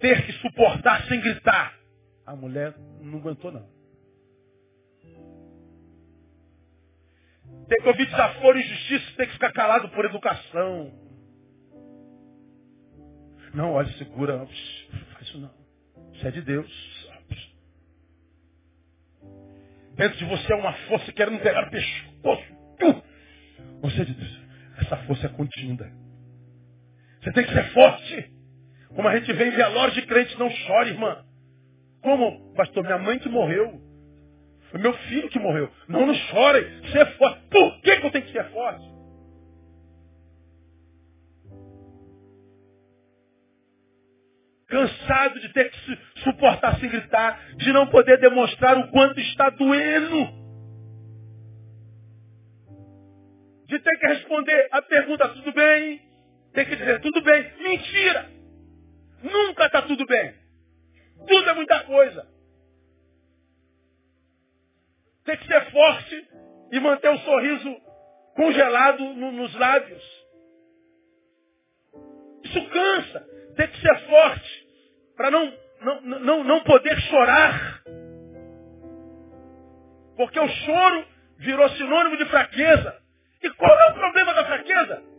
[0.03, 1.79] Ter que suportar sem gritar.
[2.25, 3.65] A mulher não aguentou, não.
[7.69, 10.91] Ter que ouvir desaforo e injustiça, ter que ficar calado por educação.
[13.53, 14.39] Não, olha, segura.
[14.39, 15.53] Não faz isso não.
[16.11, 17.09] Isso é de Deus.
[19.95, 22.43] Dentro de você é uma força querendo pegar o pescoço.
[23.83, 24.41] Você é de Deus.
[24.79, 25.89] Essa força é contínua.
[27.21, 28.32] Você tem que ser forte.
[28.95, 31.25] Como a gente vê em velório de crente, não chore, irmã.
[32.01, 33.81] Como, pastor, minha mãe que morreu.
[34.69, 35.69] Foi meu filho que morreu.
[35.87, 36.91] Não, não chore.
[36.91, 37.41] Ser forte.
[37.49, 38.93] Por que, que eu tenho que ser forte?
[44.67, 50.27] Cansado de ter que suportar se gritar, de não poder demonstrar o quanto está doendo.
[53.67, 56.01] De ter que responder a pergunta, tudo bem?
[56.53, 57.51] Tem que dizer, tudo bem.
[57.59, 58.42] Mentira!
[59.23, 60.35] Nunca está tudo bem.
[61.25, 62.27] Tudo é muita coisa.
[65.23, 66.27] Tem que ser forte
[66.71, 67.81] e manter o sorriso
[68.35, 70.03] congelado no, nos lábios.
[72.43, 73.19] Isso cansa.
[73.55, 74.67] Tem que ser forte
[75.15, 77.81] para não, não, não, não poder chorar.
[80.17, 81.07] Porque o choro
[81.37, 83.01] virou sinônimo de fraqueza.
[83.41, 85.12] E qual é o problema da fraqueza?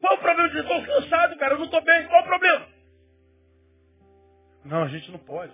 [0.00, 2.06] Qual o problema de dizer, estou cansado, cara, eu não estou bem.
[2.08, 2.66] Qual o problema?
[4.64, 5.52] Não, a gente não pode.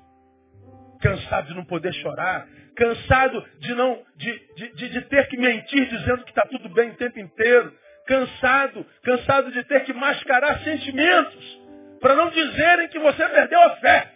[1.00, 2.46] Cansado de não poder chorar.
[2.76, 6.90] Cansado de não de, de, de, de ter que mentir dizendo que está tudo bem
[6.90, 7.72] o tempo inteiro.
[8.06, 11.60] Cansado, cansado de ter que mascarar sentimentos
[12.00, 14.12] para não dizerem que você perdeu a fé.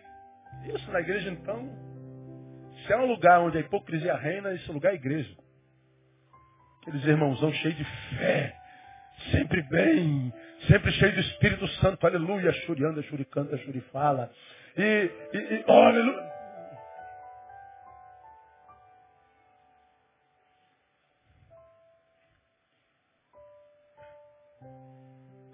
[0.67, 1.69] Isso na igreja, então,
[2.87, 5.35] se é um lugar onde a hipocrisia reina, esse lugar é igreja.
[6.83, 8.55] Aqueles irmãozão cheios de fé,
[9.31, 10.33] sempre bem,
[10.69, 14.31] sempre cheio do Espírito Santo, aleluia, churianda, churicanta, churifala.
[14.77, 16.31] E, e, e oh, aleluia.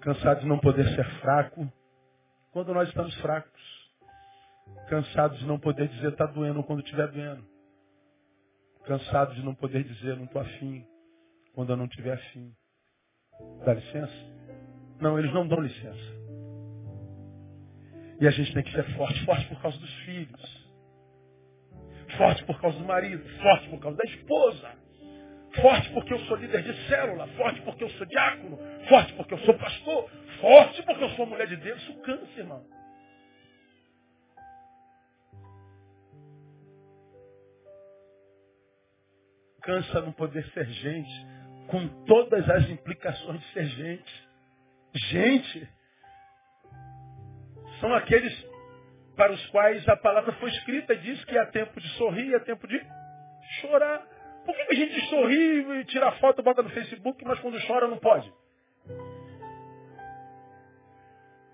[0.01, 1.71] Cansado de não poder ser fraco,
[2.51, 3.77] quando nós estamos fracos.
[4.89, 7.45] Cansados de não poder dizer está doendo quando estiver doendo.
[8.85, 10.85] Cansados de não poder dizer não estou afim
[11.53, 12.55] quando eu não estiver afim.
[13.65, 14.13] Dá licença?
[15.01, 16.17] Não, eles não dão licença.
[18.19, 20.67] E a gente tem que ser forte, forte por causa dos filhos.
[22.17, 24.71] Forte por causa do marido, forte por causa da esposa.
[25.61, 28.57] Forte porque eu sou líder de célula, forte porque eu sou diácono,
[28.87, 30.09] forte porque eu sou pastor,
[30.39, 31.81] forte porque eu sou mulher de Deus.
[31.81, 32.65] Isso cansa, irmão.
[39.63, 41.27] Cansa não poder ser gente,
[41.67, 44.27] com todas as implicações de ser gente.
[44.93, 45.69] Gente
[47.79, 48.47] são aqueles
[49.15, 52.39] para os quais a palavra foi escrita e diz que há tempo de sorrir há
[52.39, 52.81] tempo de
[53.61, 54.05] chorar.
[54.45, 57.97] Por que a gente sorri e tira foto bota no Facebook, mas quando chora não
[57.97, 58.31] pode?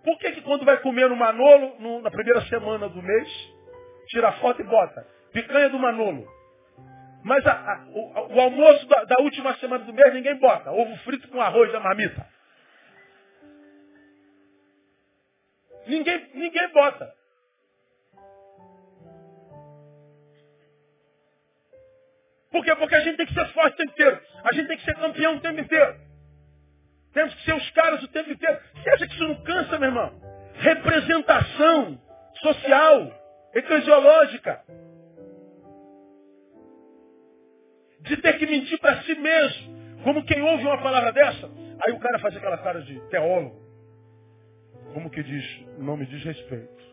[0.04, 3.54] Por que, que quando vai comer no Manolo, no, na primeira semana do mês,
[4.08, 5.08] tira foto e bota?
[5.32, 6.28] Picanha do Manolo.
[7.24, 10.72] Mas a, a, o, o, almoço da, da, última semana do mês ninguém bota.
[10.72, 12.28] Ovo frito com arroz da marmita.
[15.88, 17.14] Ninguém, ninguém bota.
[22.52, 22.76] Por quê?
[22.76, 24.22] Porque a gente tem que ser forte o tempo inteiro.
[24.44, 25.96] A gente tem que ser campeão o tempo inteiro.
[27.14, 28.60] Temos que ser os caras o tempo inteiro.
[28.76, 30.14] Você acha que isso não cansa, meu irmão?
[30.56, 32.02] Representação
[32.42, 33.12] social,
[33.56, 34.62] eclesiológica.
[38.04, 39.74] De ter que mentir para si mesmo.
[40.04, 41.50] Como quem ouve uma palavra dessa,
[41.86, 43.62] aí o cara faz aquela cara de teólogo.
[44.94, 45.66] Como que diz?
[45.78, 46.84] O nome diz respeito.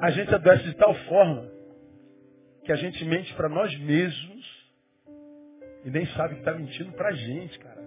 [0.00, 1.50] A gente adoece de tal forma
[2.64, 4.68] que a gente mente para nós mesmos
[5.84, 7.82] e nem sabe que está mentindo para a gente, cara.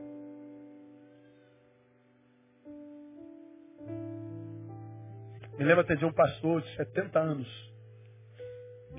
[5.58, 7.71] Me lembro até de um pastor de 70 anos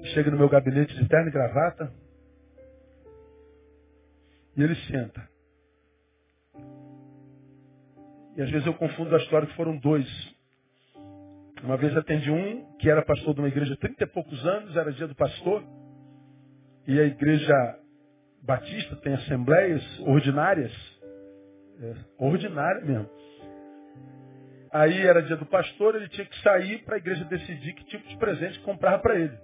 [0.09, 1.92] chega no meu gabinete de terno e gravata
[4.57, 5.28] e ele senta.
[8.36, 10.07] E às vezes eu confundo a história que foram dois.
[11.62, 14.76] Uma vez atendi um que era pastor de uma igreja há 30 e poucos anos,
[14.76, 15.62] era dia do pastor,
[16.86, 17.78] e a igreja
[18.42, 20.72] batista tem assembleias ordinárias,
[21.80, 23.09] é, ordinária mesmo.
[24.72, 28.09] Aí era dia do pastor, ele tinha que sair para a igreja decidir que tipo
[28.09, 29.38] de presente comprar para ele.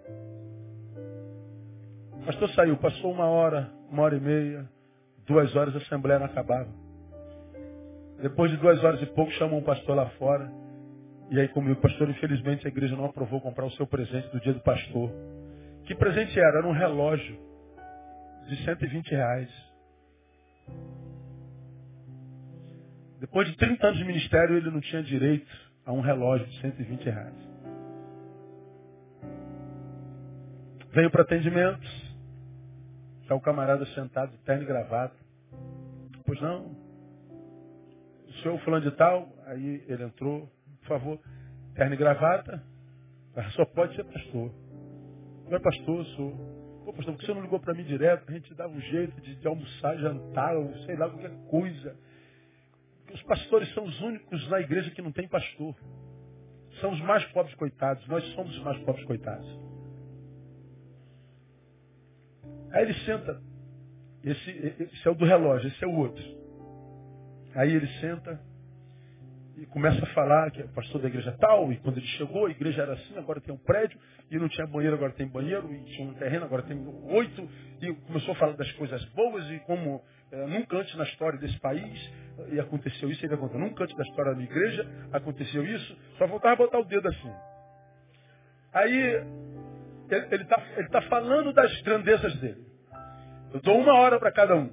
[2.28, 4.68] Pastor saiu, passou uma hora, uma hora e meia,
[5.26, 6.68] duas horas, a assembleia não acabava.
[8.20, 10.52] Depois de duas horas e pouco, chamam um pastor lá fora.
[11.30, 14.52] E aí comigo, pastor, infelizmente a igreja não aprovou comprar o seu presente do dia
[14.52, 15.10] do pastor.
[15.86, 16.58] Que presente era?
[16.58, 17.34] Era um relógio
[18.46, 19.50] de 120 reais.
[23.20, 25.50] Depois de 30 anos de ministério, ele não tinha direito
[25.82, 27.48] a um relógio de 120 reais.
[30.92, 32.07] Veio para atendimento.
[33.28, 35.14] Está o camarada sentado, terno e gravata.
[36.24, 36.74] Pois não.
[38.26, 40.50] O senhor fulano de tal, aí ele entrou,
[40.80, 41.20] por favor,
[41.74, 42.64] terno e gravata.
[43.54, 44.50] Só pode ser pastor.
[45.44, 46.30] Não é pastor, sou.
[46.86, 48.24] Pô, pastor, por que você não ligou para mim direto?
[48.26, 51.94] A gente dava um jeito de, de almoçar, jantar, ou sei lá, qualquer coisa.
[53.12, 55.76] Os pastores são os únicos na igreja que não tem pastor.
[56.80, 58.08] São os mais pobres coitados.
[58.08, 59.67] Nós somos os mais pobres coitados.
[62.72, 63.40] Aí ele senta.
[64.24, 66.24] Esse, esse é o do relógio, esse é o outro.
[67.54, 68.40] Aí ele senta
[69.60, 72.50] e começa a falar que é pastor da igreja tal, e quando ele chegou, a
[72.50, 73.98] igreja era assim, agora tem um prédio,
[74.30, 76.78] e não tinha banheiro, agora tem banheiro, e tinha um terreno, agora tem
[77.10, 77.48] oito,
[77.80, 80.00] e começou a falar das coisas boas, e como
[80.30, 82.12] é, nunca antes na história desse país,
[82.52, 86.54] e aconteceu isso, ele contou, nunca antes da história da igreja, aconteceu isso, só voltava
[86.54, 87.32] a botar o dedo assim.
[88.72, 89.24] Aí,
[90.10, 92.66] ele está ele tá falando das grandezas dele.
[93.52, 94.70] Eu dou uma hora para cada um.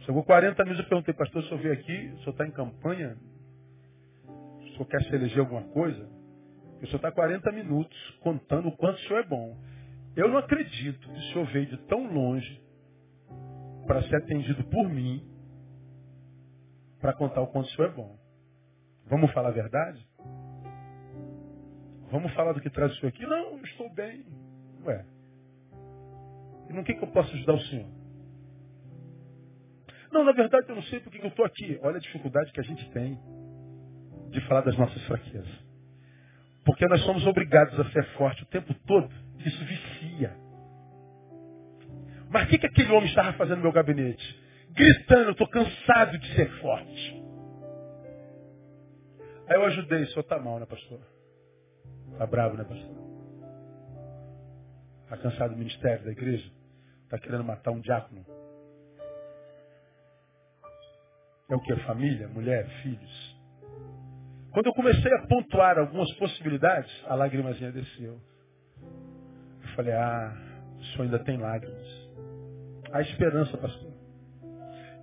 [0.00, 3.16] Chegou 40 minutos, eu perguntei, pastor, o senhor veio aqui, o senhor está em campanha?
[4.26, 6.08] O senhor quer se eleger alguma coisa?
[6.82, 9.56] O senhor está 40 minutos contando o quanto o senhor é bom.
[10.16, 12.60] Eu não acredito que o senhor veio de tão longe
[13.86, 15.22] para ser atendido por mim
[17.00, 18.18] para contar o quanto o senhor é bom.
[19.06, 20.06] Vamos falar a verdade?
[22.10, 23.24] Vamos falar do que traz o senhor aqui?
[23.24, 24.24] Não, estou bem.
[24.84, 25.04] Ué.
[26.68, 27.88] E no que, que eu posso ajudar o senhor?
[30.12, 31.78] Não, na verdade eu não sei porque eu estou aqui.
[31.82, 33.18] Olha a dificuldade que a gente tem
[34.30, 35.70] de falar das nossas fraquezas.
[36.64, 39.10] Porque nós somos obrigados a ser forte o tempo todo.
[39.38, 40.36] Isso vicia.
[42.28, 44.40] Mas o que, que aquele homem estava fazendo no meu gabinete?
[44.70, 47.22] Gritando, estou cansado de ser forte.
[49.48, 51.00] Aí eu ajudei, senhor está mal, né, pastor?
[52.12, 53.00] Está bravo, né, pastor?
[55.04, 56.50] Está cansado do ministério da igreja?
[57.04, 58.24] Está querendo matar um diácono?
[61.50, 61.74] É o que?
[61.84, 63.40] Família, mulher, filhos.
[64.52, 68.20] Quando eu comecei a pontuar algumas possibilidades, a lágrimazinha desceu.
[68.80, 70.32] Eu falei, ah,
[70.78, 72.10] o senhor ainda tem lágrimas.
[72.92, 73.92] Há esperança, pastor.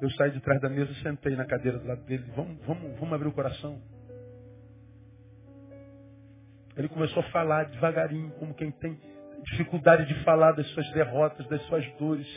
[0.01, 2.23] Eu saí de trás da mesa, sentei na cadeira do lado dele.
[2.35, 3.81] Vamos, vamos, vamos abrir o coração.
[6.77, 8.99] Ele começou a falar devagarinho, como quem tem
[9.43, 12.27] dificuldade de falar das suas derrotas, das suas dores.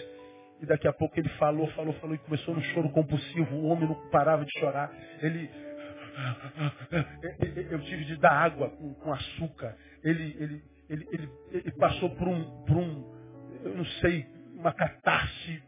[0.61, 3.55] E daqui a pouco ele falou, falou, falou e começou no choro compulsivo.
[3.57, 4.91] O homem não parava de chorar.
[5.21, 5.51] Ele.
[7.71, 9.77] Eu tive de dar água com, açúcar.
[10.03, 13.15] Ele, ele, ele, ele, ele passou por um, por um,
[13.65, 15.63] eu não sei, uma catarse,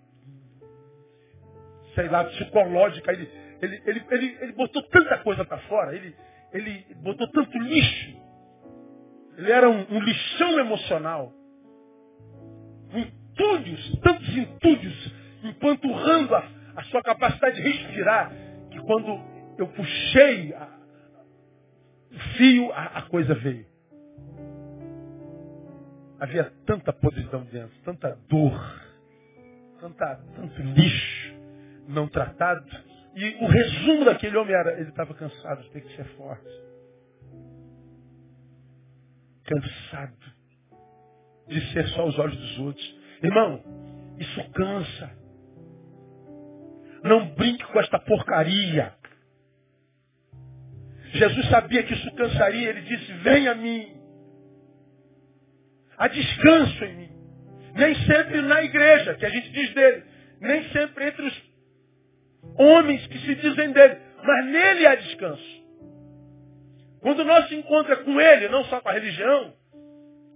[1.94, 3.12] sei lá, psicológica.
[3.12, 3.28] Ele,
[3.62, 5.94] ele, ele, ele, ele botou tanta coisa para fora.
[5.94, 6.14] Ele,
[6.52, 8.21] ele botou tanto lixo.
[9.36, 11.32] Ele era um, um lixão emocional.
[12.92, 18.32] Entúdios, tantos entúdios, empanturrando a, a sua capacidade de respirar,
[18.70, 19.20] que quando
[19.58, 20.68] eu puxei a,
[22.10, 23.66] o fio, a, a coisa veio.
[26.20, 28.80] Havia tanta podridão dentro, tanta dor,
[29.80, 31.22] tanta, tanto lixo
[31.88, 32.64] não tratado.
[33.14, 36.48] E o resumo daquele homem era, ele estava cansado de ter que ser forte.
[39.44, 40.32] Cansado
[41.48, 42.96] de ser só os olhos dos outros.
[43.22, 43.62] Irmão,
[44.18, 45.10] isso cansa.
[47.04, 48.94] Não brinque com esta porcaria.
[51.12, 53.92] Jesus sabia que isso cansaria, ele disse: Venha a mim.
[55.96, 57.12] Há descanso em mim.
[57.74, 60.04] Nem sempre na igreja, que a gente diz dele.
[60.40, 61.42] Nem sempre entre os
[62.58, 63.98] homens que se dizem dele.
[64.22, 65.61] Mas nele há descanso.
[67.02, 69.52] Quando nós se encontra com ele, não só com a religião,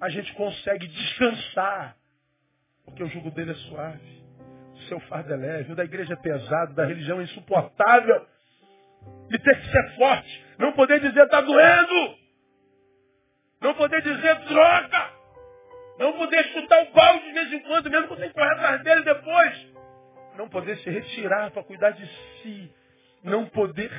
[0.00, 1.96] a gente consegue descansar
[2.86, 4.22] porque o jugo dele é suave.
[4.74, 5.72] O seu fardo é leve.
[5.72, 8.26] O da igreja é pesado, da religião é insuportável.
[9.30, 10.46] E ter que ser forte.
[10.58, 12.16] Não poder dizer está doendo.
[13.60, 15.10] Não poder dizer droga.
[15.98, 19.02] Não poder chutar o balde de vez em quando, mesmo que você correr atrás dele
[19.02, 19.66] depois.
[20.36, 22.06] Não poder se retirar para cuidar de
[22.42, 22.70] si.
[23.24, 23.90] não poder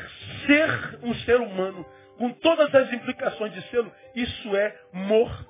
[0.45, 1.85] ser um ser humano,
[2.17, 5.47] com todas as implicações de sê-lo, isso é mortal.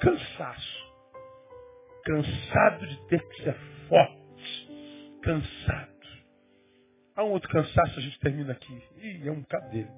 [0.00, 0.88] Cansaço.
[2.04, 3.54] Cansado de ter que ser
[3.88, 5.18] forte.
[5.22, 5.88] Cansado.
[7.14, 8.82] Há um outro cansaço, a gente termina aqui.
[8.98, 9.90] Ih, é um bocado dele.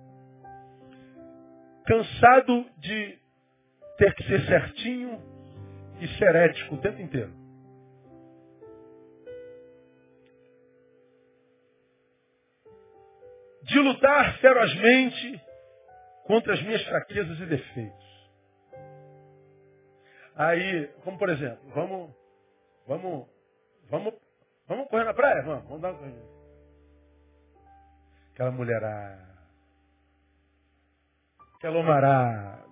[1.87, 3.19] Cansado de
[3.99, 5.21] ter que ser certinho
[6.01, 7.40] e ser ético o tempo inteiro.
[13.63, 15.41] De lutar ferozmente
[16.25, 18.11] contra as minhas fraquezas e defeitos.
[20.37, 22.15] Aí, como por exemplo, vamos,
[22.87, 23.29] vamos,
[23.91, 24.15] vamos,
[24.67, 25.43] vamos correr na praia?
[25.43, 26.41] Vamos, vamos dar uma.
[28.33, 29.29] Aquela mulherada.
[31.57, 32.65] Aquela homarada.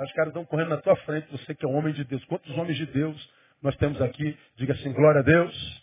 [0.00, 2.24] Os caras estão correndo na tua frente, você que é um homem de Deus.
[2.24, 3.32] Quantos homens de Deus
[3.62, 4.36] nós temos aqui?
[4.56, 5.81] Diga assim, glória a Deus.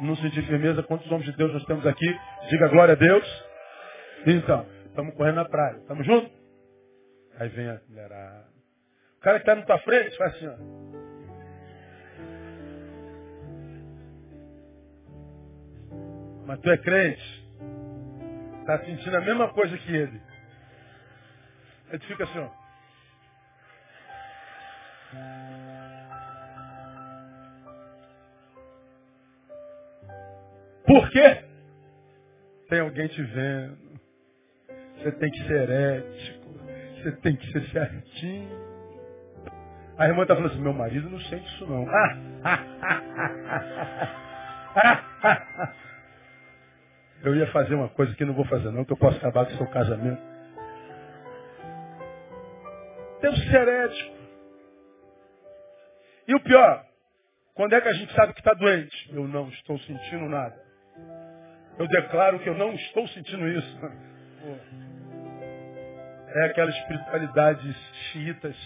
[0.00, 2.06] Não sentir firmeza, quantos homens de Deus nós temos aqui?
[2.50, 3.44] Diga glória a Deus.
[4.26, 5.76] Então, estamos correndo na praia.
[5.78, 6.30] Estamos juntos?
[7.38, 8.46] Aí vem a mulherada.
[9.16, 10.56] O cara que está na tua frente faz assim, ó.
[16.46, 17.46] Mas tu é crente.
[18.60, 20.20] Está sentindo a mesma coisa que ele.
[21.90, 22.66] Aí tu fica assim, ó.
[30.86, 31.44] Por quê?
[32.68, 33.78] Tem alguém te vendo.
[34.96, 36.46] Você tem que ser ético.
[36.96, 38.66] Você tem que ser certinho.
[39.98, 41.86] A irmã está falando assim, meu marido não sente isso não.
[47.24, 49.54] Eu ia fazer uma coisa que não vou fazer não, que eu posso acabar com
[49.54, 50.20] o seu casamento.
[53.20, 54.16] Temos que ser ético.
[56.28, 56.84] E o pior,
[57.54, 59.10] quando é que a gente sabe que está doente?
[59.12, 60.65] Eu não estou sentindo nada.
[61.78, 63.78] Eu declaro que eu não estou sentindo isso.
[66.28, 67.76] É aquela espiritualidade
[68.12, 68.56] xiitas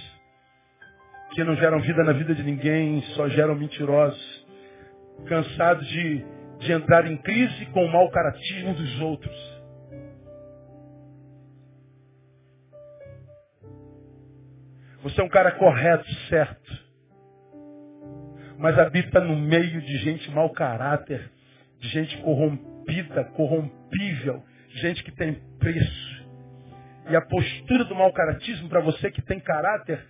[1.32, 4.46] que não geram vida na vida de ninguém, só geram mentirosos,
[5.26, 6.24] cansados de,
[6.58, 9.60] de entrar em crise com o mau caratismo dos outros.
[15.02, 16.90] Você é um cara correto, certo
[18.60, 21.32] mas habita no meio de gente mau caráter,
[21.78, 22.69] de gente corrompida,
[23.32, 24.42] corrompível,
[24.76, 26.20] gente que tem preço.
[27.08, 30.04] E a postura do mau caratismo para você que tem caráter,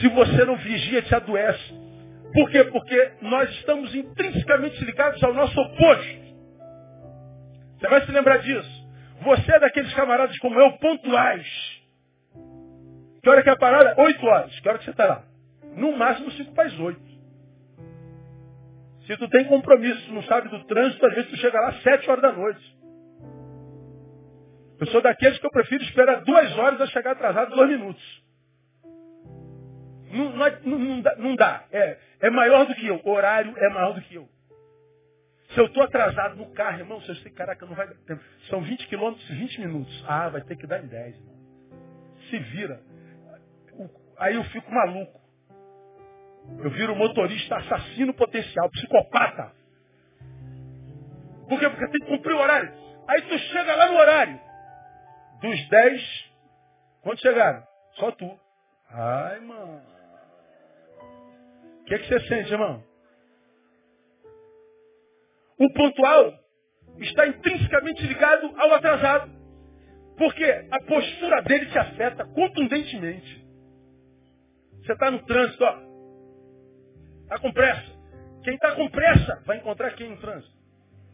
[0.00, 1.74] se você não vigia, te adoece.
[2.32, 2.64] Por quê?
[2.64, 6.24] Porque nós estamos intrinsecamente ligados ao nosso oposto.
[7.78, 8.84] Você vai se lembrar disso.
[9.22, 11.46] Você é daqueles camaradas como eu, pontuais.
[13.22, 13.94] Que hora que é a parada?
[14.02, 14.58] Oito horas.
[14.60, 15.24] Que hora que você está lá?
[15.76, 17.13] No máximo cinco para as oito.
[19.06, 22.08] Se tu tem compromisso, não sabe do trânsito, às vezes tu chega lá às sete
[22.08, 22.74] horas da noite.
[24.80, 28.24] Eu sou daqueles que eu prefiro esperar duas horas a chegar atrasado dois minutos.
[30.10, 31.16] Não, não, não, dá.
[31.16, 31.64] Não dá.
[31.72, 33.00] É, é maior do que eu.
[33.04, 34.28] O horário é maior do que eu.
[35.52, 38.22] Se eu estou atrasado no carro, irmão, se eu sei, caraca, não vai dar tempo.
[38.48, 40.04] São 20 quilômetros, 20 minutos.
[40.08, 41.34] Ah, vai ter que dar em 10, irmão.
[42.30, 42.80] Se vira.
[44.18, 45.20] Aí eu fico maluco.
[46.58, 49.52] Eu viro motorista assassino potencial, psicopata.
[51.48, 51.68] Por quê?
[51.68, 52.72] Porque tem que cumprir o horário.
[53.06, 54.40] Aí tu chega lá no horário.
[55.40, 56.32] Dos 10,
[57.02, 57.62] quantos chegaram?
[57.96, 58.40] Só tu.
[58.90, 59.82] Ai, mano.
[61.80, 62.82] O que, é que você sente, irmão?
[65.58, 66.32] O pontual
[66.98, 69.30] está intrinsecamente ligado ao atrasado.
[70.16, 73.44] Porque a postura dele te afeta contundentemente.
[74.80, 75.93] Você está no trânsito, ó.
[77.24, 77.92] Está com pressa.
[78.42, 80.54] Quem está com pressa vai encontrar quem no trânsito?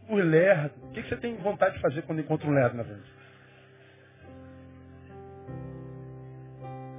[0.09, 0.74] O lerdo.
[0.87, 3.12] O que você tem vontade de fazer quando encontra um lerdo na frente?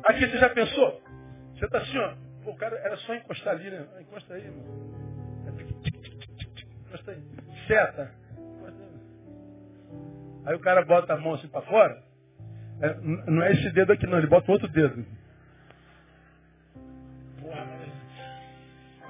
[0.06, 1.02] Aqui você já pensou?
[1.54, 2.16] Você está assim, ó.
[2.44, 3.86] Pô, o cara era só encostar ali, né?
[4.00, 4.96] Encosta aí, mano.
[6.88, 7.22] Encosta aí.
[7.68, 8.12] Seta.
[10.46, 12.02] Aí o cara bota a mão assim para fora.
[12.82, 15.06] É, não é esse dedo aqui não, ele bota o outro dedo.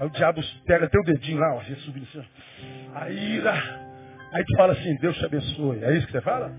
[0.02, 2.28] Aí o diabo pega teu dedinho lá, ó, assim, subindo assim.
[2.96, 3.54] A ira.
[4.34, 5.84] Aí tu fala assim, Deus te abençoe.
[5.84, 6.52] É isso que você fala?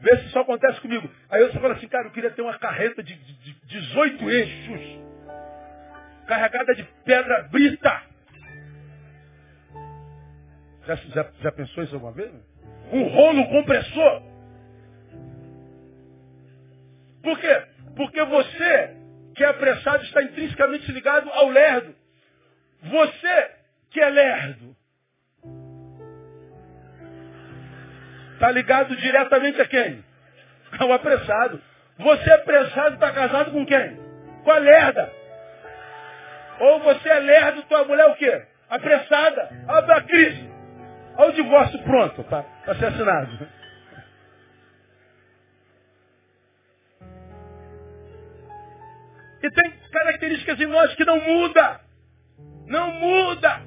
[0.00, 1.08] Vê se isso acontece comigo.
[1.30, 5.00] Aí você fala assim, cara, eu queria ter uma carreta de, de, de 18 eixos.
[6.26, 8.02] Carregada de pedra brita.
[10.86, 12.30] Já, já, já pensou isso alguma vez?
[12.92, 14.22] Um rolo compressor.
[17.22, 17.62] Por quê?
[17.96, 18.95] Porque você
[19.36, 21.94] que é apressado está intrinsecamente ligado ao lerdo.
[22.82, 23.50] Você
[23.90, 24.74] que é lerdo?
[28.34, 30.02] Está ligado diretamente a quem?
[30.78, 31.60] Ao apressado.
[31.98, 33.98] Você é apressado está casado com quem?
[34.42, 35.12] Com a lerda.
[36.58, 38.42] Ou você é lerdo, tua mulher é o quê?
[38.70, 39.50] Apressada.
[39.68, 40.50] Olha a crise.
[41.18, 43.48] Olha o divórcio pronto para ser assinado.
[49.42, 51.80] E tem características em nós que não muda.
[52.66, 53.62] Não muda.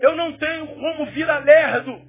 [0.00, 2.00] Eu não tenho como virar lerdo.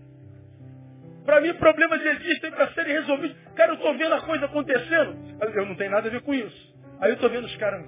[1.26, 3.36] Para mim, problemas existem para serem resolvidos.
[3.56, 5.18] Cara, eu estou vendo a coisa acontecendo.
[5.54, 6.76] Eu não tenho nada a ver com isso.
[7.00, 7.84] Aí eu estou vendo os caras.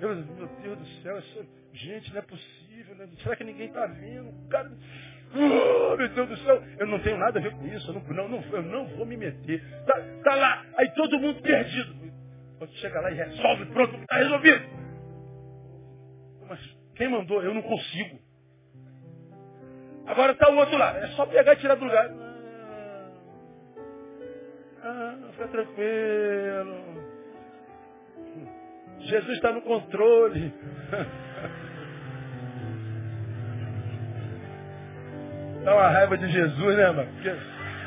[0.00, 2.94] Eu, meu Deus do céu, isso, gente, não é possível.
[2.96, 3.08] Né?
[3.22, 4.32] Será que ninguém está vendo?
[4.50, 4.70] Cara,
[5.34, 7.90] oh, meu Deus do céu, eu não tenho nada a ver com isso.
[7.90, 9.62] Eu não, não, eu não vou me meter.
[9.86, 10.64] Tá, tá lá.
[10.76, 12.03] Aí todo mundo perdido.
[12.64, 14.64] Quando chega lá e resolve, pronto, está resolvido.
[16.48, 16.58] Mas
[16.96, 17.42] quem mandou?
[17.42, 18.18] Eu não consigo.
[20.06, 20.96] Agora está o outro lá.
[20.96, 22.10] É só pegar e tirar do lugar.
[24.82, 27.04] Ah, fica tranquilo.
[29.00, 30.54] Jesus está no controle.
[35.64, 37.12] Dá uma raiva de Jesus, né, mano?
[37.12, 37.30] Porque,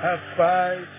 [0.02, 0.97] rapaz.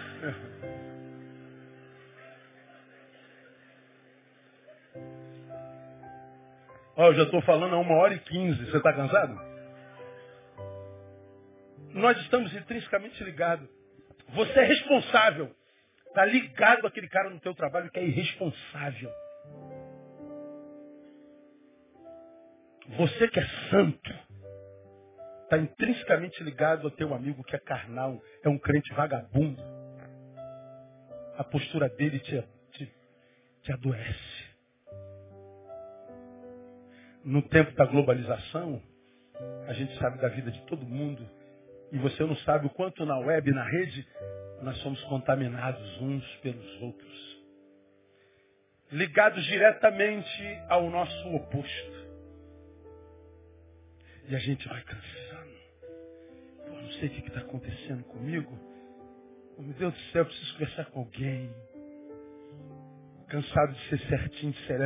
[6.99, 8.59] Ó, eu já estou falando há uma hora e quinze.
[8.67, 9.41] Você está cansado?
[11.95, 13.69] Nós estamos intrinsecamente ligados.
[14.31, 15.55] Você é responsável.
[16.09, 19.13] Está ligado àquele cara no teu trabalho que é irresponsável.
[22.97, 24.15] Você que é santo.
[25.45, 28.21] Está intrinsecamente ligado ao teu amigo que é carnal.
[28.43, 29.63] É um crente vagabundo.
[31.37, 32.43] A postura dele te,
[32.73, 32.93] te,
[33.63, 34.48] te adoece
[37.29, 38.83] no tempo da globalização,
[39.67, 41.29] a gente sabe da vida de todo mundo.
[41.93, 44.09] E você não sabe o quanto na web, na rede,
[44.63, 47.39] nós somos contaminados uns pelos outros.
[48.91, 52.09] Ligados diretamente ao nosso oposto.
[54.29, 55.53] E a gente vai cansando.
[56.67, 58.59] Eu não sei o que está acontecendo comigo.
[59.59, 61.51] Oh, meu Deus do céu, preciso conversar com alguém.
[63.29, 64.81] Cansado de ser certinho, de ser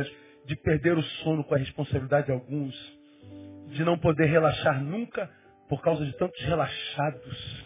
[0.45, 2.75] de perder o sono com a responsabilidade de alguns,
[3.69, 5.29] de não poder relaxar nunca
[5.69, 7.65] por causa de tantos relaxados,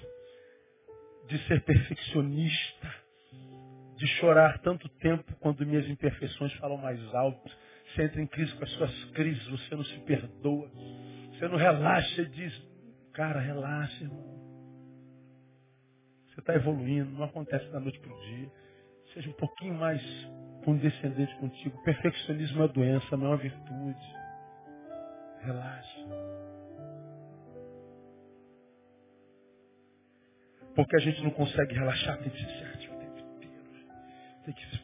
[1.27, 2.95] de ser perfeccionista,
[3.97, 7.51] de chorar tanto tempo quando minhas imperfeições falam mais alto.
[7.93, 10.69] Você entra em crise com as suas crises, você não se perdoa.
[11.31, 12.63] Você não relaxa e diz,
[13.13, 14.37] cara, relaxa, irmão.
[16.29, 18.51] Você está evoluindo, não acontece da noite para o dia.
[19.13, 20.01] Seja um pouquinho mais
[20.67, 21.81] condescendente contigo.
[21.81, 24.15] Perfeccionismo é doença, não é uma virtude.
[25.39, 26.05] Relaxa.
[30.75, 33.63] Porque a gente não consegue relaxar, tem que ser certo o tempo inteiro.
[34.43, 34.81] Tem que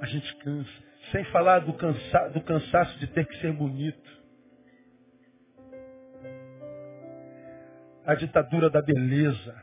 [0.00, 0.84] A gente cansa.
[1.12, 4.24] Sem falar do, cansa, do cansaço de ter que ser bonito.
[8.06, 9.62] A ditadura da beleza.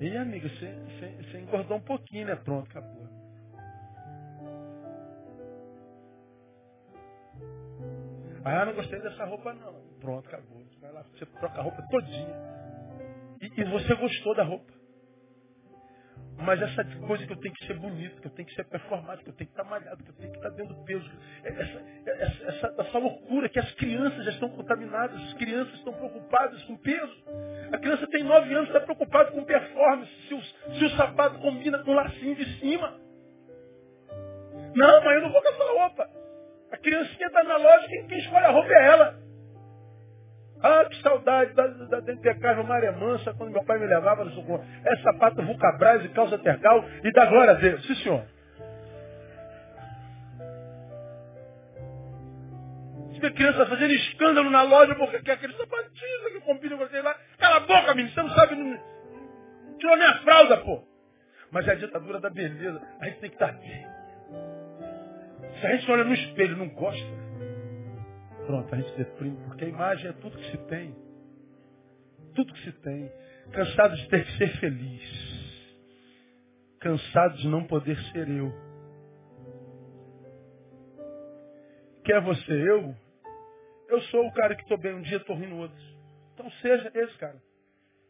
[0.00, 2.36] E amiga, você, você, você engordou um pouquinho, né?
[2.36, 2.99] Pronto, acabou.
[8.44, 9.74] Ah, não gostei dessa roupa não.
[10.00, 10.62] Pronto, acabou.
[10.80, 12.36] Vai lá, você troca a roupa todinha.
[13.40, 14.72] E, e você gostou da roupa.
[16.42, 19.24] Mas essa coisa que eu tenho que ser bonito, que eu tenho que ser performático,
[19.24, 21.10] que eu tenho que estar malhado, que eu tenho que estar dentro do peso.
[21.44, 26.62] Essa, essa, essa, essa loucura que as crianças já estão contaminadas, as crianças estão preocupadas
[26.64, 27.24] com peso.
[27.72, 31.78] A criança tem nove anos, está preocupada com performance, se o, se o sapato combina
[31.84, 32.98] com o lacinho de cima.
[34.74, 36.19] Não, mas eu não vou com essa roupa.
[36.72, 39.20] A criancinha está na loja, quem, quem escolhe a roupa é ela.
[40.62, 44.24] Ah, que saudade da, da dentro de casa, Maria Mansa, quando meu pai me levava
[44.24, 44.64] no socorro.
[44.84, 47.84] É sapato Vulcabras e calça tergal e dá glória a Deus.
[47.86, 48.24] Sim, senhor.
[53.18, 57.00] Se a criança fazendo escândalo na loja porque quer aquele sapatinho que combina com você
[57.00, 57.16] lá.
[57.38, 58.54] Cala a boca, menino, você não sabe.
[58.54, 60.84] Não, não tirou nem a fralda, pô.
[61.50, 62.80] Mas é a ditadura da beleza.
[63.00, 63.99] A gente tem que estar bem.
[65.60, 67.20] Se a gente olha no espelho e não gosta,
[68.50, 70.92] Pronto, a gente deprime, porque a imagem é tudo que se tem.
[72.34, 73.08] Tudo que se tem.
[73.52, 75.02] Cansado de ter que ser feliz.
[76.80, 78.52] Cansado de não poder ser eu.
[82.04, 82.92] Quer você eu?
[83.88, 85.78] Eu sou o cara que estou bem um dia, estou ruim no outro.
[86.34, 87.40] Então seja esse cara.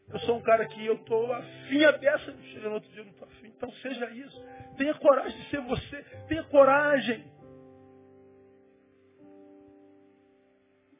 [0.09, 3.11] Eu sou um cara que eu estou afim a chega no outro dia, eu não
[3.11, 3.47] estou afim.
[3.55, 4.43] Então seja isso.
[4.75, 6.03] Tenha coragem de ser você.
[6.27, 7.23] Tenha coragem.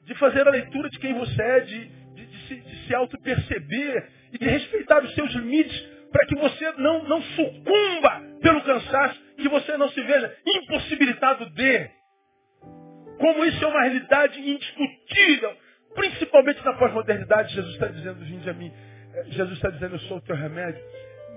[0.06, 4.10] De fazer a leitura de quem você é, de, de, de se, de se auto-perceber
[4.34, 5.80] e de respeitar os seus limites
[6.12, 11.90] para que você não, não sucumba pelo cansaço, que você não se veja impossibilitado de.
[13.18, 15.56] Como isso é uma realidade indiscutível,
[15.94, 18.72] principalmente na pós-modernidade, Jesus está dizendo, vinde a mim.
[19.28, 20.82] Jesus está dizendo, eu sou o teu remédio.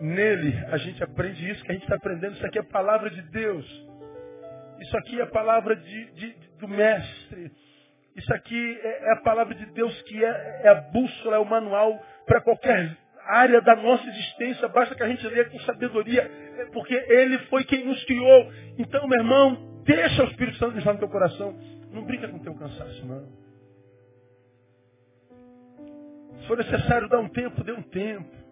[0.00, 2.34] Nele a gente aprende isso que a gente está aprendendo.
[2.34, 3.66] Isso aqui é a palavra de Deus.
[4.80, 7.52] Isso aqui é a palavra de, de, do Mestre.
[8.14, 11.44] Isso aqui é, é, a palavra de Deus que é, é a bússola, é o
[11.44, 12.96] manual para qualquer
[13.26, 14.68] área da nossa existência.
[14.68, 16.30] Basta que a gente leia com sabedoria,
[16.72, 18.52] porque Ele foi quem nos criou.
[18.78, 21.58] Então, meu irmão, deixa o Espírito Santo entrar no teu coração.
[21.90, 23.44] Não brinca com o teu cansaço, não.
[26.40, 28.44] Se for necessário dar um tempo, dê um tempo.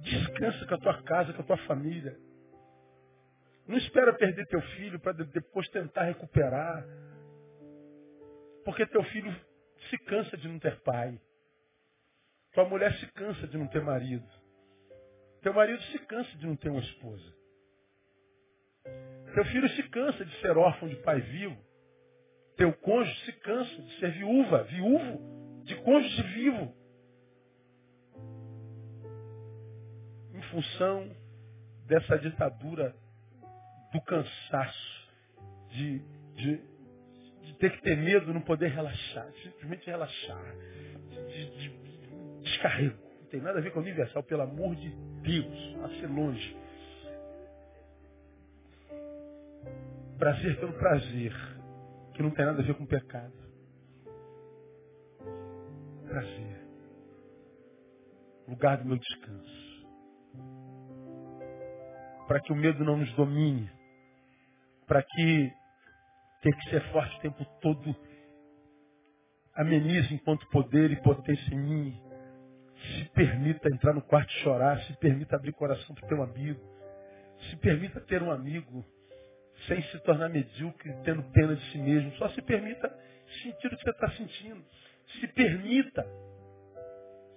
[0.00, 2.16] Descansa com a tua casa, com a tua família.
[3.66, 6.84] Não espera perder teu filho para depois tentar recuperar.
[8.64, 9.34] Porque teu filho
[9.88, 11.20] se cansa de não ter pai.
[12.52, 14.26] Tua mulher se cansa de não ter marido.
[15.42, 17.34] Teu marido se cansa de não ter uma esposa.
[19.34, 21.56] Teu filho se cansa de ser órfão de pai vivo.
[22.56, 26.74] Teu cônjuge se cansa de ser viúva, viúvo, de cônjuge vivo.
[30.34, 31.16] Em função
[31.86, 32.94] dessa ditadura
[33.92, 35.12] do cansaço,
[35.68, 35.98] de,
[36.34, 36.60] de,
[37.42, 40.56] de, ter que ter medo, não poder relaxar, simplesmente relaxar,
[41.28, 42.98] de, de, descarrego.
[43.20, 44.90] Não tem nada a ver com universal, pelo amor de
[45.22, 46.56] Deus, a ser longe.
[50.18, 51.32] Prazer pelo prazer,
[52.14, 53.32] que não tem nada a ver com pecado.
[56.06, 56.62] Prazer.
[58.48, 59.62] Lugar do meu descanso.
[62.26, 63.68] Para que o medo não nos domine
[64.86, 65.52] para que
[66.42, 67.96] ter que ser forte o tempo todo
[69.54, 72.02] amenize enquanto poder e potência em mim.
[72.96, 76.60] Se permita entrar no quarto e chorar, se permita abrir coração para o teu amigo,
[77.48, 78.84] se permita ter um amigo
[79.68, 82.12] sem se tornar medíocre, tendo pena de si mesmo.
[82.16, 82.88] Só se permita
[83.42, 84.64] sentir o que você está sentindo.
[85.20, 86.04] Se permita,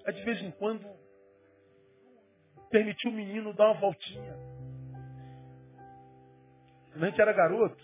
[0.06, 0.88] a de vez em quando,
[2.72, 4.36] permitir o menino dar uma voltinha.
[6.96, 7.84] Quando a gente era garoto,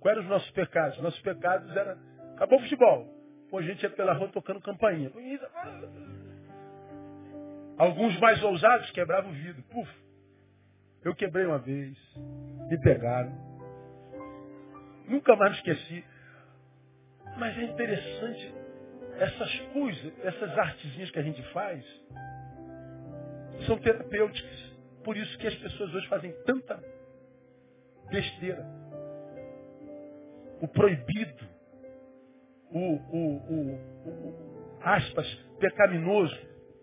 [0.00, 0.98] quais eram os nossos pecados?
[1.02, 1.98] Nossos pecados eram.
[2.34, 3.06] Acabou o futebol.
[3.50, 5.12] Pô, a gente ia pela rua tocando campainha.
[7.76, 9.62] Alguns mais ousados quebravam o vidro.
[9.64, 9.90] Puf.
[11.04, 11.94] Eu quebrei uma vez.
[12.70, 13.32] Me pegaram.
[15.06, 16.04] Nunca mais me esqueci.
[17.36, 18.54] Mas é interessante
[19.18, 21.84] essas coisas, essas artezinhas que a gente faz,
[23.66, 24.72] são terapêuticas.
[25.04, 26.82] Por isso que as pessoas hoje fazem tanta
[28.10, 28.66] besteira.
[30.60, 31.44] O proibido,
[32.70, 33.74] o, o, o,
[34.08, 34.48] o
[34.82, 35.26] aspas,
[35.60, 36.36] pecaminoso,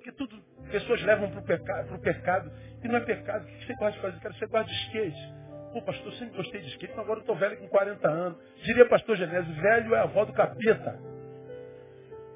[0.04, 0.38] que tudo,
[0.72, 2.52] pessoas levam para o pecado, pecado,
[2.84, 3.44] e não é pecado.
[3.44, 4.20] O que você gosta de fazer?
[4.20, 5.34] Cara, você gosta de skate.
[5.74, 8.40] Pô, pastor, eu sempre gostei de skate, mas agora eu estou velho com 40 anos.
[8.64, 11.00] Diria pastor Genésio, velho é a avó do capeta.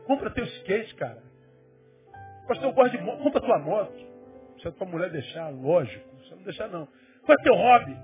[0.05, 1.21] Compra teu skate, cara.
[2.47, 3.23] Pastor, eu gosto de moto.
[3.23, 4.09] Compra tua moto.
[4.59, 6.03] Se a tua mulher deixar, lógico.
[6.23, 6.87] Se não deixar, não.
[7.23, 7.95] Qual é teu hobby?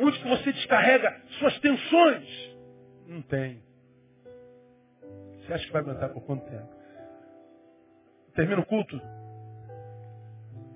[0.00, 2.56] Onde que você descarrega suas tensões?
[3.06, 3.62] Não tem.
[5.36, 6.68] Você acha que vai aguentar por quanto tempo?
[8.34, 9.00] Termina o culto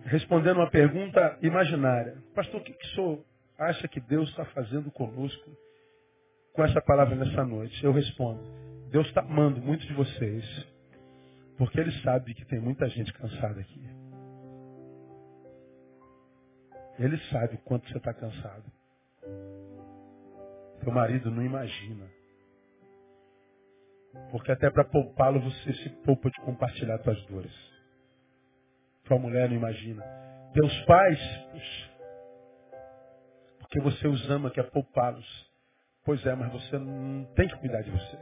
[0.05, 2.17] respondendo uma pergunta imaginária.
[2.35, 3.25] Pastor, o que, que o senhor
[3.59, 5.51] acha que Deus está fazendo conosco
[6.53, 7.83] com essa palavra nessa noite?
[7.83, 8.43] Eu respondo.
[8.91, 10.45] Deus está amando muitos de vocês,
[11.57, 13.83] porque Ele sabe que tem muita gente cansada aqui.
[16.99, 18.74] Ele sabe o quanto você está cansado.
[20.85, 22.07] Teu marido não imagina.
[24.31, 27.55] Porque até para poupá-lo você se poupa de compartilhar tuas dores.
[29.05, 30.05] Tua mulher não imagina.
[30.53, 31.19] Teus pais,
[33.59, 35.27] porque você os ama, quer poupá-los.
[36.05, 38.19] Pois é, mas você não tem que cuidar de você.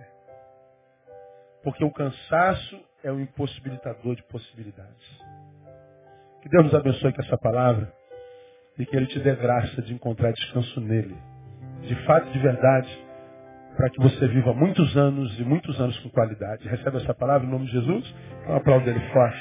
[1.64, 5.18] Porque o cansaço é um impossibilitador de possibilidades.
[6.40, 7.92] Que Deus nos abençoe com essa palavra
[8.78, 11.31] e que Ele te dê graça de encontrar descanso nele.
[11.82, 13.06] De fato, de verdade,
[13.76, 16.68] para que você viva muitos anos e muitos anos com qualidade.
[16.68, 18.14] Recebe essa palavra em nome de Jesus?
[18.42, 19.38] Então aplauda ele forte.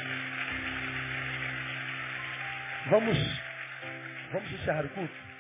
[2.90, 3.18] Vamos,
[4.34, 5.31] vamos encerrar o culto?